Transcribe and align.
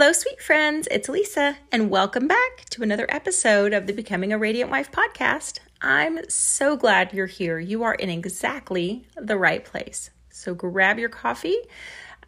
Hello, 0.00 0.12
sweet 0.12 0.40
friends. 0.40 0.86
It's 0.92 1.08
Lisa, 1.08 1.58
and 1.72 1.90
welcome 1.90 2.28
back 2.28 2.66
to 2.70 2.84
another 2.84 3.06
episode 3.08 3.72
of 3.72 3.88
the 3.88 3.92
Becoming 3.92 4.32
a 4.32 4.38
Radiant 4.38 4.70
Wife 4.70 4.92
podcast. 4.92 5.58
I'm 5.82 6.20
so 6.30 6.76
glad 6.76 7.12
you're 7.12 7.26
here. 7.26 7.58
You 7.58 7.82
are 7.82 7.96
in 7.96 8.08
exactly 8.08 9.08
the 9.16 9.36
right 9.36 9.64
place. 9.64 10.10
So 10.30 10.54
grab 10.54 11.00
your 11.00 11.08
coffee, 11.08 11.56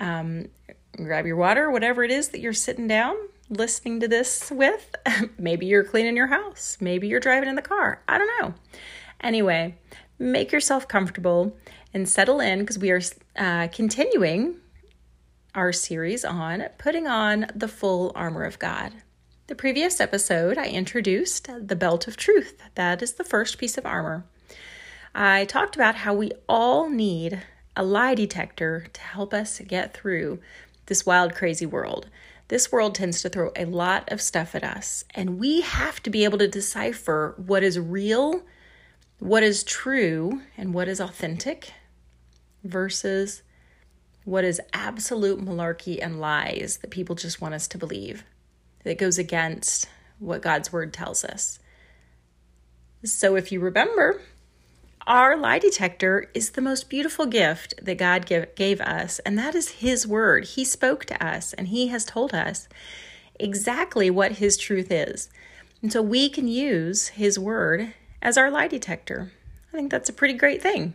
um, 0.01 0.49
grab 0.97 1.27
your 1.27 1.37
water, 1.37 1.71
whatever 1.71 2.03
it 2.03 2.11
is 2.11 2.31
that 2.31 2.41
you're 2.41 2.53
sitting 2.53 2.89
down 2.89 3.15
listening 3.51 4.01
to 4.01 4.09
this 4.09 4.51
with. 4.51 4.93
maybe 5.39 5.67
you're 5.67 5.85
cleaning 5.85 6.17
your 6.17 6.27
house, 6.27 6.77
maybe 6.81 7.07
you're 7.07 7.21
driving 7.21 7.49
in 7.49 7.55
the 7.55 7.63
car. 7.63 8.03
I 8.09 8.19
don't 8.19 8.43
know. 8.43 8.55
Anyway, 9.21 9.77
make 10.19 10.51
yourself 10.51 10.89
comfortable 10.89 11.57
and 11.95 12.09
settle 12.09 12.41
in 12.41 12.59
because 12.59 12.81
we 12.81 12.91
are 12.91 13.01
uh, 13.37 13.69
continuing 13.69 14.57
our 15.55 15.73
series 15.73 16.25
on 16.25 16.65
putting 16.79 17.07
on 17.07 17.47
the 17.55 17.69
full 17.69 18.13
armor 18.15 18.45
of 18.45 18.59
God. 18.59 18.93
The 19.49 19.55
previous 19.55 20.01
episode, 20.01 20.57
I 20.57 20.67
introduced 20.67 21.49
the 21.67 21.75
belt 21.75 22.07
of 22.07 22.17
truth. 22.17 22.63
That 22.77 23.03
is 23.03 23.15
the 23.15 23.25
first 23.25 23.59
piece 23.59 23.77
of 23.77 23.85
armor. 23.85 24.25
I 25.15 25.45
talked 25.45 25.75
about 25.75 25.97
how 25.97 26.15
we 26.15 26.31
all 26.49 26.89
need 26.89 27.43
a 27.77 27.83
lie 27.83 28.15
detector 28.15 28.87
to 28.93 29.01
help 29.01 29.35
us 29.35 29.61
get 29.67 29.93
through 29.93 30.39
this 30.87 31.05
wild, 31.05 31.35
crazy 31.35 31.67
world. 31.67 32.09
This 32.47 32.71
world 32.71 32.95
tends 32.95 33.23
to 33.23 33.29
throw 33.29 33.51
a 33.57 33.65
lot 33.65 34.11
of 34.13 34.21
stuff 34.21 34.55
at 34.55 34.65
us, 34.65 35.05
and 35.15 35.39
we 35.39 35.63
have 35.63 36.03
to 36.03 36.11
be 36.11 36.25
able 36.25 36.39
to 36.39 36.49
decipher 36.49 37.35
what 37.37 37.63
is 37.63 37.79
real, 37.79 38.43
what 39.19 39.43
is 39.43 39.65
true, 39.65 40.43
and 40.57 40.75
what 40.75 40.89
is 40.89 41.01
authentic 41.01 41.73
versus 42.65 43.43
what 44.25 44.45
is 44.45 44.61
absolute 44.73 45.41
malarkey 45.41 45.99
and 46.01 46.21
lies 46.21 46.79
that 46.79 46.91
people 46.91 47.15
just 47.15 47.41
want 47.41 47.55
us 47.55 47.67
to 47.69 47.79
believe 47.79 48.25
that 48.85 48.99
goes 48.99 49.19
against 49.19 49.89
what 50.19 50.43
God's 50.43 50.73
word 50.73 50.93
tells 50.93 51.25
us. 51.25 51.59
So, 53.03 53.35
if 53.35 53.51
you 53.51 53.61
remember, 53.61 54.21
our 55.07 55.37
lie 55.37 55.59
detector 55.59 56.31
is 56.35 56.51
the 56.51 56.61
most 56.61 56.91
beautiful 56.91 57.25
gift 57.25 57.75
that 57.83 57.97
God 57.97 58.27
give, 58.27 58.55
gave 58.55 58.81
us, 58.83 59.19
and 59.21 59.39
that 59.39 59.55
is 59.55 59.71
His 59.71 60.07
word. 60.07 60.45
He 60.45 60.65
spoke 60.65 61.07
to 61.07 61.27
us 61.27 61.55
and 61.55 61.69
He 61.69 61.89
has 61.89 62.05
told 62.05 62.35
us 62.35 62.69
exactly 63.39 64.11
what 64.11 64.33
His 64.33 64.59
truth 64.59 64.91
is. 64.91 65.31
And 65.81 65.91
so 65.91 66.03
we 66.03 66.29
can 66.29 66.47
use 66.47 67.09
His 67.09 67.39
word 67.39 67.95
as 68.21 68.37
our 68.37 68.51
lie 68.51 68.69
detector. 68.69 69.33
I 69.73 69.77
think 69.77 69.91
that's 69.91 70.11
a 70.11 70.13
pretty 70.15 70.35
great 70.35 70.61
thing. 70.61 70.95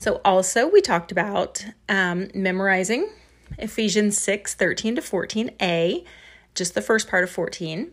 So, 0.00 0.22
also, 0.24 0.66
we 0.66 0.80
talked 0.80 1.12
about 1.12 1.62
um, 1.86 2.30
memorizing 2.34 3.10
Ephesians 3.58 4.16
6 4.16 4.54
13 4.54 4.96
to 4.96 5.02
14a, 5.02 6.06
just 6.54 6.74
the 6.74 6.80
first 6.80 7.06
part 7.06 7.22
of 7.22 7.28
14. 7.28 7.92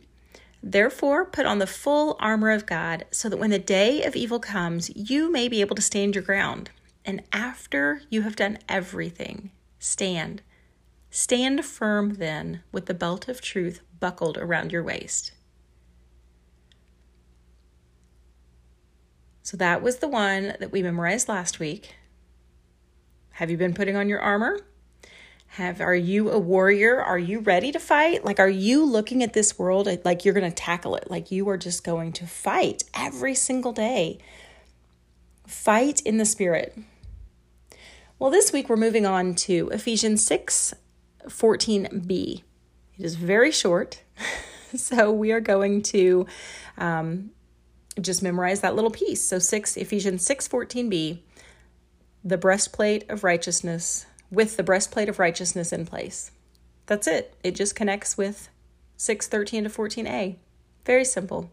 Therefore, 0.64 1.26
put 1.26 1.46
on 1.46 1.60
the 1.60 1.68
full 1.68 2.16
armor 2.22 2.52
of 2.52 2.66
God, 2.66 3.04
so 3.12 3.28
that 3.28 3.36
when 3.36 3.50
the 3.50 3.60
day 3.60 4.04
of 4.04 4.16
evil 4.16 4.40
comes, 4.40 4.90
you 4.96 5.30
may 5.30 5.50
be 5.50 5.60
able 5.60 5.76
to 5.76 5.82
stand 5.82 6.16
your 6.16 6.24
ground. 6.24 6.70
And 7.04 7.24
after 7.34 8.02
you 8.10 8.22
have 8.22 8.38
done 8.38 8.60
everything, 8.70 9.52
stand. 9.78 10.42
Stand 11.12 11.66
firm 11.66 12.14
then, 12.14 12.64
with 12.72 12.86
the 12.86 12.94
belt 12.94 13.28
of 13.28 13.42
truth 13.42 13.82
buckled 14.00 14.38
around 14.38 14.72
your 14.72 14.84
waist. 14.84 15.34
So 19.48 19.56
that 19.56 19.82
was 19.82 19.98
the 19.98 20.10
one 20.10 20.56
that 20.60 20.74
we 20.74 20.84
memorized 20.84 21.30
last 21.30 21.58
week. 21.58 21.96
Have 23.38 23.52
you 23.52 23.58
been 23.58 23.76
putting 23.76 23.96
on 23.96 24.10
your 24.10 24.20
armor? 24.20 24.60
Have 25.46 25.80
are 25.80 25.94
you 25.94 26.32
a 26.32 26.40
warrior? 26.40 27.00
Are 27.00 27.20
you 27.20 27.38
ready 27.38 27.72
to 27.72 27.80
fight? 27.80 28.26
Like 28.26 28.40
are 28.40 28.50
you 28.50 28.84
looking 28.84 29.22
at 29.22 29.34
this 29.34 29.60
world 29.60 29.88
like 30.04 30.26
you're 30.26 30.34
going 30.34 30.50
to 30.50 30.56
tackle 30.56 30.96
it? 30.96 31.12
Like 31.12 31.30
you 31.30 31.48
are 31.50 31.58
just 31.58 31.84
going 31.84 32.14
to 32.14 32.26
fight 32.26 32.84
every 32.96 33.36
single 33.36 33.74
day. 33.74 34.18
Fight 35.46 36.02
in 36.02 36.18
the 36.18 36.26
spirit. 36.26 36.80
Well, 38.18 38.32
this 38.32 38.52
week 38.52 38.70
we're 38.70 38.76
moving 38.76 39.06
on 39.06 39.36
to 39.36 39.70
Ephesians 39.70 40.26
6 40.26 40.74
14b. 41.28 42.42
It 42.98 43.06
is 43.06 43.14
very 43.14 43.52
short, 43.52 44.02
so 44.76 45.12
we 45.12 45.32
are 45.32 45.42
going 45.42 45.84
to 45.84 46.26
um, 46.80 47.30
just 48.02 48.24
memorize 48.24 48.62
that 48.62 48.74
little 48.74 48.90
piece. 48.90 49.24
So 49.24 49.38
6 49.38 49.78
Ephesians 49.78 50.26
6 50.26 50.48
14b 50.48 51.20
the 52.28 52.38
breastplate 52.38 53.10
of 53.10 53.24
righteousness 53.24 54.06
with 54.30 54.58
the 54.58 54.64
breastplate 54.64 55.08
of 55.08 55.18
righteousness 55.18 55.72
in 55.72 55.86
place. 55.86 56.32
That's 56.86 57.08
it. 57.08 57.34
It 57.42 57.56
just 57.56 57.74
connects 57.74 58.18
with 58.18 58.50
613 58.98 59.64
to 59.64 59.70
14a. 59.70 60.36
Very 60.86 61.06
simple. 61.06 61.50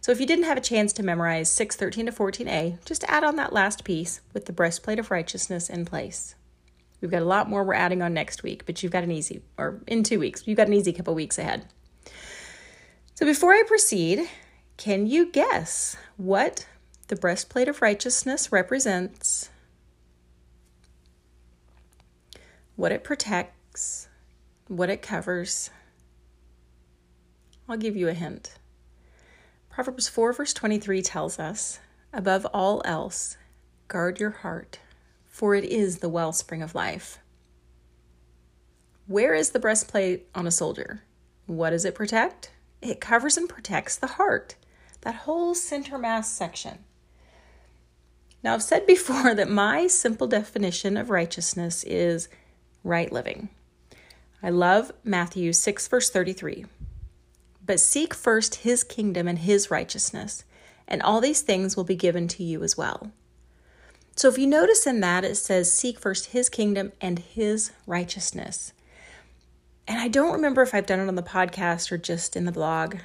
So 0.00 0.12
if 0.12 0.20
you 0.20 0.26
didn't 0.26 0.44
have 0.44 0.56
a 0.56 0.60
chance 0.60 0.92
to 0.92 1.02
memorize 1.02 1.50
613 1.50 2.06
to 2.06 2.12
14a, 2.12 2.84
just 2.84 3.02
add 3.08 3.24
on 3.24 3.34
that 3.34 3.52
last 3.52 3.82
piece 3.82 4.20
with 4.32 4.46
the 4.46 4.52
breastplate 4.52 5.00
of 5.00 5.10
righteousness 5.10 5.68
in 5.68 5.84
place. 5.84 6.36
We've 7.00 7.10
got 7.10 7.22
a 7.22 7.24
lot 7.24 7.50
more 7.50 7.64
we're 7.64 7.74
adding 7.74 8.00
on 8.00 8.14
next 8.14 8.44
week, 8.44 8.64
but 8.64 8.80
you've 8.80 8.92
got 8.92 9.02
an 9.02 9.10
easy, 9.10 9.42
or 9.58 9.80
in 9.88 10.04
two 10.04 10.20
weeks, 10.20 10.46
you've 10.46 10.56
got 10.56 10.68
an 10.68 10.74
easy 10.74 10.92
couple 10.92 11.16
weeks 11.16 11.36
ahead. 11.36 11.66
So 13.14 13.26
before 13.26 13.50
I 13.50 13.64
proceed, 13.66 14.28
can 14.76 15.08
you 15.08 15.26
guess 15.32 15.96
what 16.16 16.68
the 17.08 17.16
breastplate 17.16 17.66
of 17.66 17.82
righteousness 17.82 18.52
represents 18.52 19.50
what 22.76 22.92
it 22.92 23.04
protects, 23.04 24.08
what 24.68 24.90
it 24.90 25.02
covers. 25.02 25.70
I'll 27.68 27.76
give 27.76 27.96
you 27.96 28.08
a 28.08 28.14
hint. 28.14 28.54
Proverbs 29.70 30.08
4, 30.08 30.32
verse 30.32 30.52
23 30.52 31.02
tells 31.02 31.38
us, 31.38 31.80
above 32.12 32.46
all 32.52 32.82
else, 32.84 33.36
guard 33.88 34.20
your 34.20 34.30
heart, 34.30 34.78
for 35.26 35.54
it 35.54 35.64
is 35.64 35.98
the 35.98 36.08
wellspring 36.08 36.62
of 36.62 36.74
life. 36.74 37.18
Where 39.06 39.34
is 39.34 39.50
the 39.50 39.58
breastplate 39.58 40.28
on 40.34 40.46
a 40.46 40.50
soldier? 40.50 41.02
What 41.46 41.70
does 41.70 41.84
it 41.84 41.94
protect? 41.94 42.52
It 42.80 43.00
covers 43.00 43.36
and 43.36 43.48
protects 43.48 43.96
the 43.96 44.06
heart, 44.06 44.56
that 45.02 45.14
whole 45.14 45.54
center 45.54 45.98
mass 45.98 46.30
section. 46.30 46.78
Now, 48.42 48.54
I've 48.54 48.62
said 48.62 48.86
before 48.86 49.34
that 49.36 49.48
my 49.48 49.86
simple 49.86 50.26
definition 50.26 50.96
of 50.96 51.10
righteousness 51.10 51.84
is 51.84 52.28
right 52.84 53.12
living. 53.12 53.48
I 54.42 54.50
love 54.50 54.92
Matthew 55.04 55.52
6, 55.52 55.88
verse 55.88 56.10
33. 56.10 56.66
But 57.64 57.80
seek 57.80 58.12
first 58.12 58.56
his 58.56 58.82
kingdom 58.82 59.28
and 59.28 59.38
his 59.38 59.70
righteousness, 59.70 60.44
and 60.88 61.00
all 61.00 61.20
these 61.20 61.42
things 61.42 61.76
will 61.76 61.84
be 61.84 61.94
given 61.94 62.26
to 62.28 62.42
you 62.42 62.62
as 62.62 62.76
well. 62.76 63.12
So 64.16 64.28
if 64.28 64.36
you 64.36 64.46
notice 64.46 64.86
in 64.86 65.00
that, 65.00 65.24
it 65.24 65.36
says, 65.36 65.72
Seek 65.72 65.98
first 65.98 66.26
his 66.26 66.48
kingdom 66.48 66.92
and 67.00 67.18
his 67.18 67.70
righteousness. 67.86 68.72
And 69.86 69.98
I 69.98 70.08
don't 70.08 70.32
remember 70.32 70.62
if 70.62 70.74
I've 70.74 70.86
done 70.86 71.00
it 71.00 71.08
on 71.08 71.14
the 71.14 71.22
podcast 71.22 71.90
or 71.90 71.98
just 71.98 72.36
in 72.36 72.44
the 72.44 72.52
blog, 72.52 72.96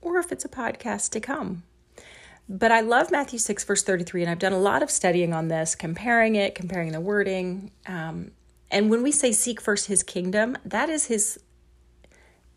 or 0.00 0.18
if 0.18 0.32
it's 0.32 0.44
a 0.44 0.48
podcast 0.48 1.10
to 1.10 1.20
come. 1.20 1.64
But 2.48 2.70
I 2.70 2.80
love 2.80 3.10
Matthew 3.10 3.40
6, 3.40 3.64
verse 3.64 3.82
33, 3.82 4.22
and 4.22 4.30
I've 4.30 4.38
done 4.38 4.52
a 4.52 4.58
lot 4.58 4.82
of 4.82 4.90
studying 4.90 5.32
on 5.32 5.48
this, 5.48 5.74
comparing 5.74 6.36
it, 6.36 6.54
comparing 6.54 6.92
the 6.92 7.00
wording. 7.00 7.72
Um, 7.86 8.30
and 8.76 8.90
when 8.90 9.02
we 9.02 9.10
say 9.10 9.32
seek 9.32 9.58
first 9.58 9.86
his 9.86 10.02
kingdom, 10.02 10.54
that 10.62 10.90
is 10.90 11.06
his 11.06 11.40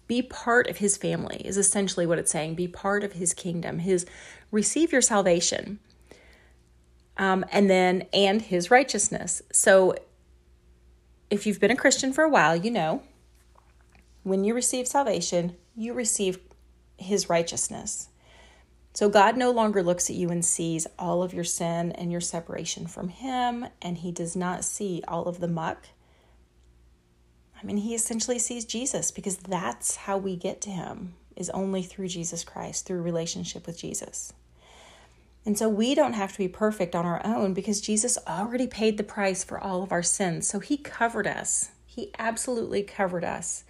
be 0.06 0.22
part 0.22 0.68
of 0.68 0.80
his 0.80 0.98
family 0.98 1.38
is 1.46 1.58
essentially 1.58 2.06
what 2.06 2.20
it's 2.20 2.30
saying. 2.30 2.56
Be 2.56 2.68
part 2.68 3.06
of 3.06 3.14
his 3.14 3.34
kingdom. 3.34 3.80
His 3.80 4.06
receive 4.52 4.92
your 4.92 5.02
salvation. 5.02 5.80
Um, 7.16 7.46
and 7.54 7.70
then 7.70 8.02
and 8.12 8.42
his 8.42 8.70
righteousness. 8.70 9.42
So 9.54 9.96
if 11.30 11.48
you've 11.48 11.62
been 11.62 11.72
a 11.72 11.76
Christian 11.78 12.12
for 12.12 12.26
a 12.26 12.30
while, 12.30 12.54
you 12.54 12.70
know 12.70 13.02
when 14.24 14.44
you 14.44 14.54
receive 14.54 14.90
salvation, 14.90 15.56
you 15.74 15.94
receive 15.94 16.38
his 16.98 17.30
righteousness. 17.30 18.10
So 18.94 19.08
God 19.08 19.38
no 19.38 19.52
longer 19.52 19.82
looks 19.82 20.10
at 20.10 20.18
you 20.18 20.32
and 20.32 20.44
sees 20.44 20.86
all 20.98 21.24
of 21.24 21.34
your 21.34 21.46
sin 21.46 21.94
and 21.94 22.12
your 22.12 22.20
separation 22.20 22.88
from 22.88 23.08
him, 23.08 23.68
and 23.82 24.00
he 24.00 24.12
does 24.12 24.36
not 24.36 24.66
see 24.66 25.02
all 25.08 25.24
of 25.24 25.40
the 25.40 25.48
muck 25.48 25.88
I 27.62 27.66
mean, 27.66 27.78
he 27.78 27.94
essentially 27.94 28.40
sees 28.40 28.66
Jesus 28.66 29.12
because 29.12 29.38
that's 29.38 29.98
how 29.98 30.18
we 30.18 30.36
get 30.36 30.62
to 30.62 30.70
him 30.70 31.16
is 31.36 31.50
only 31.52 31.84
through 31.84 32.08
Jesus 32.08 32.44
Christ, 32.44 32.86
through 32.86 33.02
relationship 33.02 33.66
with 33.66 33.78
Jesus. 33.78 34.34
And 35.46 35.58
so 35.58 35.70
we 35.70 35.96
don't 35.96 36.14
have 36.14 36.34
to 36.34 36.38
be 36.38 36.48
perfect 36.48 36.96
on 36.96 37.06
our 37.06 37.26
own 37.26 37.54
because 37.54 37.82
Jesus 37.82 38.18
already 38.28 38.68
paid 38.68 38.98
the 38.98 39.04
price 39.04 39.44
for 39.44 39.60
all 39.60 39.82
of 39.82 39.92
our 39.92 40.04
sins. 40.04 40.48
So 40.48 40.60
he 40.60 40.78
covered 40.78 41.28
us. 41.28 41.72
He 41.86 42.12
absolutely 42.20 42.84
covered 42.84 43.24
us. 43.24 43.64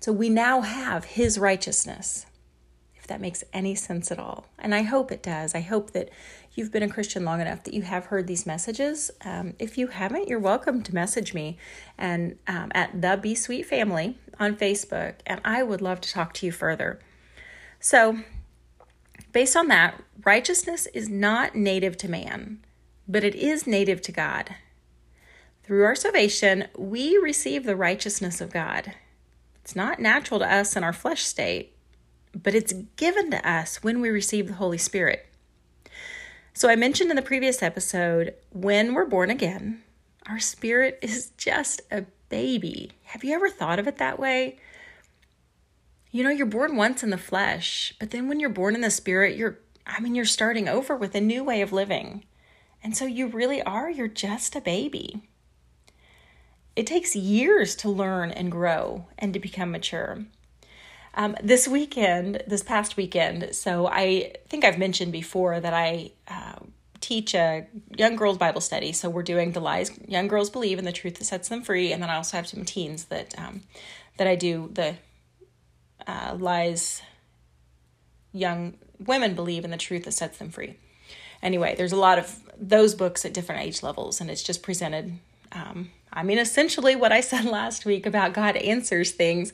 So 0.00 0.12
we 0.12 0.28
now 0.28 0.60
have 0.60 1.04
his 1.04 1.38
righteousness. 1.38 2.26
If 2.94 3.06
that 3.06 3.20
makes 3.20 3.42
any 3.52 3.74
sense 3.74 4.12
at 4.12 4.18
all. 4.18 4.46
And 4.58 4.74
I 4.74 4.82
hope 4.82 5.10
it 5.10 5.22
does. 5.22 5.54
I 5.54 5.60
hope 5.60 5.92
that 5.92 6.10
you've 6.58 6.72
been 6.72 6.82
a 6.82 6.88
Christian 6.88 7.24
long 7.24 7.40
enough 7.40 7.62
that 7.62 7.72
you 7.72 7.82
have 7.82 8.06
heard 8.06 8.26
these 8.26 8.44
messages. 8.44 9.12
Um, 9.24 9.54
if 9.60 9.78
you 9.78 9.86
haven't, 9.86 10.26
you're 10.26 10.40
welcome 10.40 10.82
to 10.82 10.92
message 10.92 11.32
me 11.32 11.56
and 11.96 12.36
um, 12.48 12.72
at 12.74 13.00
the 13.00 13.16
Be 13.16 13.36
Sweet 13.36 13.64
Family 13.64 14.18
on 14.40 14.56
Facebook, 14.56 15.14
and 15.24 15.40
I 15.44 15.62
would 15.62 15.80
love 15.80 16.00
to 16.00 16.10
talk 16.10 16.34
to 16.34 16.46
you 16.46 16.50
further. 16.50 16.98
So, 17.78 18.18
based 19.32 19.56
on 19.56 19.68
that, 19.68 20.02
righteousness 20.24 20.86
is 20.92 21.08
not 21.08 21.54
native 21.54 21.96
to 21.98 22.10
man, 22.10 22.58
but 23.06 23.22
it 23.22 23.36
is 23.36 23.68
native 23.68 24.02
to 24.02 24.12
God. 24.12 24.56
Through 25.62 25.84
our 25.84 25.94
salvation, 25.94 26.66
we 26.76 27.16
receive 27.18 27.64
the 27.64 27.76
righteousness 27.76 28.40
of 28.40 28.52
God. 28.52 28.94
It's 29.62 29.76
not 29.76 30.00
natural 30.00 30.40
to 30.40 30.52
us 30.52 30.74
in 30.74 30.82
our 30.82 30.92
flesh 30.92 31.22
state, 31.22 31.76
but 32.34 32.56
it's 32.56 32.72
given 32.96 33.30
to 33.30 33.48
us 33.48 33.84
when 33.84 34.00
we 34.00 34.08
receive 34.08 34.48
the 34.48 34.54
Holy 34.54 34.78
Spirit. 34.78 35.24
So, 36.58 36.68
I 36.68 36.74
mentioned 36.74 37.10
in 37.10 37.14
the 37.14 37.22
previous 37.22 37.62
episode 37.62 38.34
when 38.50 38.92
we're 38.92 39.06
born 39.06 39.30
again, 39.30 39.80
our 40.26 40.40
spirit 40.40 40.98
is 41.00 41.30
just 41.36 41.80
a 41.88 42.04
baby. 42.30 42.90
Have 43.04 43.22
you 43.22 43.32
ever 43.32 43.48
thought 43.48 43.78
of 43.78 43.86
it 43.86 43.98
that 43.98 44.18
way? 44.18 44.56
You 46.10 46.24
know, 46.24 46.30
you're 46.30 46.46
born 46.46 46.74
once 46.74 47.04
in 47.04 47.10
the 47.10 47.16
flesh, 47.16 47.94
but 48.00 48.10
then 48.10 48.26
when 48.26 48.40
you're 48.40 48.50
born 48.50 48.74
in 48.74 48.80
the 48.80 48.90
spirit, 48.90 49.36
you're, 49.36 49.60
I 49.86 50.00
mean, 50.00 50.16
you're 50.16 50.24
starting 50.24 50.68
over 50.68 50.96
with 50.96 51.14
a 51.14 51.20
new 51.20 51.44
way 51.44 51.62
of 51.62 51.72
living. 51.72 52.24
And 52.82 52.96
so 52.96 53.04
you 53.04 53.28
really 53.28 53.62
are, 53.62 53.88
you're 53.88 54.08
just 54.08 54.56
a 54.56 54.60
baby. 54.60 55.28
It 56.74 56.88
takes 56.88 57.14
years 57.14 57.76
to 57.76 57.88
learn 57.88 58.32
and 58.32 58.50
grow 58.50 59.06
and 59.16 59.32
to 59.32 59.38
become 59.38 59.70
mature. 59.70 60.24
Um, 61.14 61.36
this 61.42 61.66
weekend, 61.66 62.42
this 62.46 62.62
past 62.62 62.96
weekend, 62.96 63.54
so 63.54 63.88
I 63.88 64.34
think 64.48 64.64
I've 64.64 64.78
mentioned 64.78 65.12
before 65.12 65.58
that 65.58 65.74
I 65.74 66.12
uh, 66.28 66.60
teach 67.00 67.34
a 67.34 67.66
young 67.96 68.16
girls 68.16 68.38
Bible 68.38 68.60
study. 68.60 68.92
So 68.92 69.08
we're 69.08 69.22
doing 69.22 69.52
the 69.52 69.60
lies 69.60 69.90
young 70.06 70.28
girls 70.28 70.50
believe 70.50 70.78
and 70.78 70.86
the 70.86 70.92
truth 70.92 71.18
that 71.18 71.24
sets 71.24 71.48
them 71.48 71.62
free, 71.62 71.92
and 71.92 72.02
then 72.02 72.10
I 72.10 72.16
also 72.16 72.36
have 72.36 72.46
some 72.46 72.64
teens 72.64 73.06
that 73.06 73.34
um, 73.38 73.62
that 74.18 74.26
I 74.26 74.34
do 74.34 74.70
the 74.72 74.96
uh, 76.06 76.36
lies 76.38 77.02
young 78.32 78.74
women 78.98 79.34
believe 79.34 79.64
in 79.64 79.70
the 79.70 79.76
truth 79.76 80.04
that 80.04 80.12
sets 80.12 80.38
them 80.38 80.50
free. 80.50 80.76
Anyway, 81.42 81.74
there's 81.76 81.92
a 81.92 81.96
lot 81.96 82.18
of 82.18 82.40
those 82.58 82.94
books 82.94 83.24
at 83.24 83.32
different 83.32 83.62
age 83.62 83.82
levels, 83.82 84.20
and 84.20 84.30
it's 84.30 84.42
just 84.42 84.62
presented. 84.62 85.18
Um, 85.52 85.90
I 86.12 86.22
mean, 86.22 86.38
essentially, 86.38 86.96
what 86.96 87.12
I 87.12 87.20
said 87.20 87.44
last 87.58 87.84
week 87.84 88.06
about 88.06 88.32
God 88.34 88.56
answers 88.56 89.12
things 89.12 89.52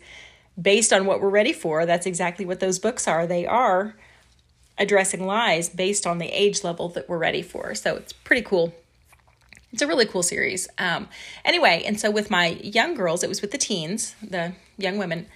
based 0.60 0.92
on 0.92 1.06
what 1.06 1.20
we're 1.20 1.30
ready 1.30 1.52
for. 1.52 1.86
That's 1.86 2.06
exactly 2.06 2.44
what 2.44 2.60
those 2.60 2.78
books 2.78 3.08
are. 3.08 3.26
They 3.26 3.46
are 3.46 3.96
addressing 4.78 5.26
lies 5.26 5.68
based 5.68 6.06
on 6.06 6.18
the 6.18 6.28
age 6.28 6.64
level 6.64 6.88
that 6.90 7.08
we're 7.08 7.18
ready 7.18 7.42
for. 7.42 7.74
So 7.74 7.96
it's 7.96 8.12
pretty 8.12 8.42
cool. 8.42 8.74
It's 9.72 9.82
a 9.82 9.86
really 9.86 10.06
cool 10.06 10.22
series. 10.22 10.68
Um, 10.78 11.08
anyway, 11.44 11.82
and 11.84 11.98
so 11.98 12.10
with 12.10 12.30
my 12.30 12.48
young 12.62 12.94
girls, 12.94 13.22
it 13.22 13.28
was 13.28 13.42
with 13.42 13.50
the 13.50 13.58
teens, 13.58 14.14
the 14.22 14.52
young 14.78 14.98
women. 14.98 15.26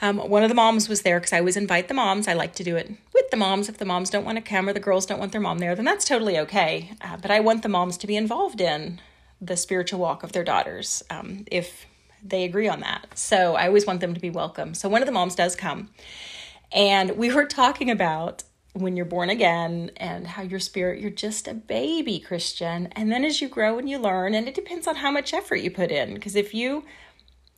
Um, 0.00 0.18
one 0.18 0.42
of 0.42 0.48
the 0.48 0.56
moms 0.56 0.88
was 0.88 1.02
there 1.02 1.20
because 1.20 1.32
I 1.32 1.38
always 1.38 1.56
invite 1.56 1.86
the 1.86 1.94
moms. 1.94 2.26
I 2.26 2.32
like 2.32 2.54
to 2.56 2.64
do 2.64 2.74
it 2.76 2.90
with 3.14 3.30
the 3.30 3.36
moms. 3.36 3.68
If 3.68 3.78
the 3.78 3.84
moms 3.84 4.10
don't 4.10 4.24
want 4.24 4.36
to 4.36 4.42
come 4.42 4.68
or 4.68 4.72
the 4.72 4.80
girls 4.80 5.06
don't 5.06 5.20
want 5.20 5.30
their 5.30 5.40
mom 5.40 5.58
there, 5.58 5.76
then 5.76 5.84
that's 5.84 6.04
totally 6.04 6.36
okay. 6.40 6.90
Uh, 7.00 7.16
but 7.16 7.30
I 7.30 7.38
want 7.38 7.62
the 7.62 7.68
moms 7.68 7.96
to 7.98 8.08
be 8.08 8.16
involved 8.16 8.60
in 8.60 9.00
the 9.40 9.56
spiritual 9.56 10.00
walk 10.00 10.24
of 10.24 10.32
their 10.32 10.42
daughters 10.42 11.04
um, 11.08 11.44
if 11.46 11.86
they 12.22 12.44
agree 12.44 12.68
on 12.68 12.80
that. 12.80 13.18
So 13.18 13.54
I 13.56 13.66
always 13.66 13.86
want 13.86 14.00
them 14.00 14.14
to 14.14 14.20
be 14.20 14.30
welcome. 14.30 14.74
So 14.74 14.88
one 14.88 15.02
of 15.02 15.06
the 15.06 15.12
moms 15.12 15.34
does 15.34 15.56
come. 15.56 15.90
And 16.72 17.16
we 17.16 17.32
were 17.32 17.46
talking 17.46 17.90
about 17.90 18.44
when 18.74 18.96
you're 18.96 19.04
born 19.04 19.28
again 19.28 19.90
and 19.98 20.26
how 20.26 20.42
your 20.42 20.60
spirit, 20.60 21.00
you're 21.00 21.10
just 21.10 21.46
a 21.46 21.54
baby 21.54 22.18
Christian. 22.18 22.86
And 22.92 23.12
then 23.12 23.24
as 23.24 23.40
you 23.40 23.48
grow 23.48 23.78
and 23.78 23.88
you 23.88 23.98
learn, 23.98 24.34
and 24.34 24.48
it 24.48 24.54
depends 24.54 24.86
on 24.86 24.96
how 24.96 25.10
much 25.10 25.34
effort 25.34 25.56
you 25.56 25.70
put 25.70 25.90
in. 25.90 26.14
Because 26.14 26.36
if 26.36 26.54
you, 26.54 26.84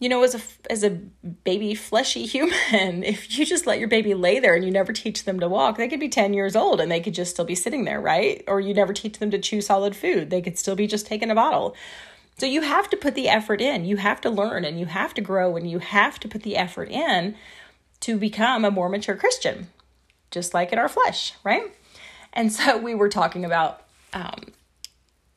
you 0.01 0.09
know, 0.09 0.25
as 0.25 0.35
a 0.35 0.41
as 0.71 0.83
a 0.83 0.91
baby 0.91 1.75
fleshy 1.75 2.27
human, 2.27 3.05
if 3.05 3.39
you 3.39 3.47
just 3.47 3.67
let 3.67 3.79
your 3.79 3.89
baby 3.89 4.15
lay 4.15 4.41
there 4.41 4.57
and 4.57 4.65
you 4.65 4.73
never 4.73 4.93
teach 4.93 5.25
them 5.25 5.39
to 5.39 5.49
walk, 5.49 5.77
they 5.77 5.89
could 5.89 6.01
be 6.01 6.09
10 6.09 6.35
years 6.35 6.57
old 6.57 6.81
and 6.81 6.91
they 6.91 7.01
could 7.01 7.15
just 7.15 7.31
still 7.31 7.45
be 7.45 7.55
sitting 7.55 7.85
there, 7.85 8.01
right? 8.01 8.43
Or 8.49 8.61
you 8.61 8.75
never 8.75 8.93
teach 8.93 9.21
them 9.21 9.31
to 9.31 9.39
chew 9.39 9.61
solid 9.61 9.95
food. 9.95 10.31
They 10.31 10.43
could 10.43 10.59
still 10.59 10.75
be 10.75 10.89
just 10.89 11.07
taking 11.07 11.31
a 11.31 11.35
bottle. 11.35 11.77
So 12.37 12.47
you 12.47 12.63
have 12.63 12.91
to 12.91 12.97
put 12.97 13.15
the 13.15 13.29
effort 13.29 13.61
in. 13.61 13.85
You 13.85 13.97
have 13.99 14.21
to 14.23 14.31
learn 14.31 14.65
and 14.65 14.79
you 14.79 14.87
have 14.87 15.15
to 15.15 15.21
grow 15.21 15.57
and 15.57 15.71
you 15.71 15.79
have 15.79 16.19
to 16.21 16.29
put 16.29 16.43
the 16.43 16.57
effort 16.57 16.91
in 16.91 17.37
to 18.01 18.17
become 18.17 18.65
a 18.65 18.71
more 18.71 18.89
mature 18.89 19.17
Christian, 19.17 19.69
just 20.31 20.53
like 20.53 20.73
in 20.73 20.79
our 20.79 20.89
flesh, 20.89 21.35
right? 21.45 21.73
And 22.33 22.53
so 22.53 22.77
we 22.77 22.95
were 22.95 23.09
talking 23.09 23.45
about 23.45 23.83
um, 24.13 24.53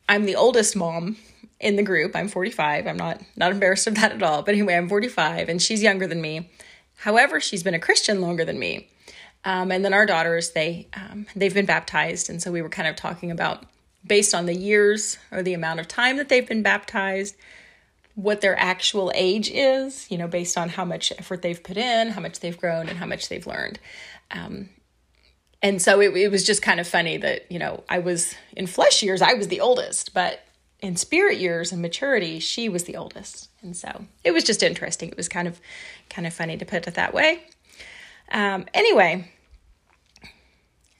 I'm 0.10 0.26
the 0.26 0.36
oldest 0.36 0.76
mom 0.76 1.18
in 1.60 1.76
the 1.76 1.84
group. 1.84 2.16
I'm 2.16 2.28
45. 2.28 2.88
I'm 2.88 2.98
not 2.98 3.22
not 3.36 3.52
embarrassed 3.52 3.88
of 3.88 3.96
that 3.96 4.12
at 4.12 4.24
all. 4.24 4.42
But 4.42 4.54
anyway, 4.56 4.76
I'm 4.76 4.90
45 4.90 5.50
and 5.50 5.62
she's 5.62 5.84
younger 5.84 6.08
than 6.08 6.22
me. 6.22 6.50
However, 6.98 7.40
she's 7.40 7.64
been 7.64 7.74
a 7.76 7.80
Christian 7.80 8.22
longer 8.22 8.44
than 8.44 8.58
me. 8.58 8.90
Um, 9.46 9.72
and 9.72 9.86
then 9.86 9.94
our 9.94 10.06
daughters, 10.06 10.52
they 10.52 10.88
um, 10.94 11.28
they've 11.36 11.54
been 11.54 11.66
baptized, 11.66 12.30
and 12.30 12.42
so 12.42 12.52
we 12.52 12.62
were 12.62 12.70
kind 12.70 12.88
of 12.88 12.96
talking 12.96 13.32
about 13.32 13.64
based 14.08 14.34
on 14.34 14.46
the 14.46 14.56
years 14.56 15.18
or 15.32 15.44
the 15.44 15.54
amount 15.54 15.80
of 15.80 15.88
time 15.88 16.18
that 16.18 16.30
they've 16.30 16.48
been 16.48 16.64
baptized, 16.64 17.36
what 18.16 18.42
their 18.42 18.58
actual 18.58 19.12
age 19.14 19.50
is, 19.52 20.10
you 20.10 20.18
know, 20.18 20.28
based 20.28 20.58
on 20.58 20.70
how 20.70 20.86
much 20.86 21.12
effort 21.18 21.42
they've 21.42 21.62
put 21.62 21.78
in, 21.78 22.10
how 22.10 22.22
much 22.22 22.40
they've 22.40 22.58
grown, 22.58 22.90
and 22.90 22.98
how 22.98 23.06
much 23.06 23.30
they've 23.30 23.46
learned. 23.46 23.80
Um, 24.32 24.70
and 25.62 25.82
so 25.82 26.00
it, 26.02 26.16
it 26.16 26.32
was 26.32 26.46
just 26.46 26.62
kind 26.62 26.80
of 26.80 26.88
funny 26.88 27.18
that, 27.18 27.52
you 27.52 27.60
know, 27.60 27.84
I 27.90 28.00
was 28.00 28.36
in 28.56 28.68
flesh 28.68 29.04
years, 29.04 29.22
I 29.22 29.34
was 29.34 29.48
the 29.48 29.62
oldest, 29.62 30.14
but 30.14 30.42
in 30.80 30.96
spirit 30.96 31.38
years 31.38 31.72
and 31.72 31.82
maturity, 31.82 32.40
she 32.40 32.70
was 32.70 32.84
the 32.84 32.96
oldest. 32.96 33.50
And 33.62 33.76
so 33.76 34.06
it 34.24 34.32
was 34.32 34.44
just 34.44 34.62
interesting. 34.62 35.10
It 35.10 35.18
was 35.18 35.28
kind 35.28 35.48
of 35.48 35.60
kind 36.10 36.28
of 36.28 36.34
funny 36.34 36.58
to 36.58 36.66
put 36.66 36.88
it 36.88 36.94
that 36.94 37.14
way. 37.14 37.44
Um, 38.32 38.66
anyway, 38.74 39.32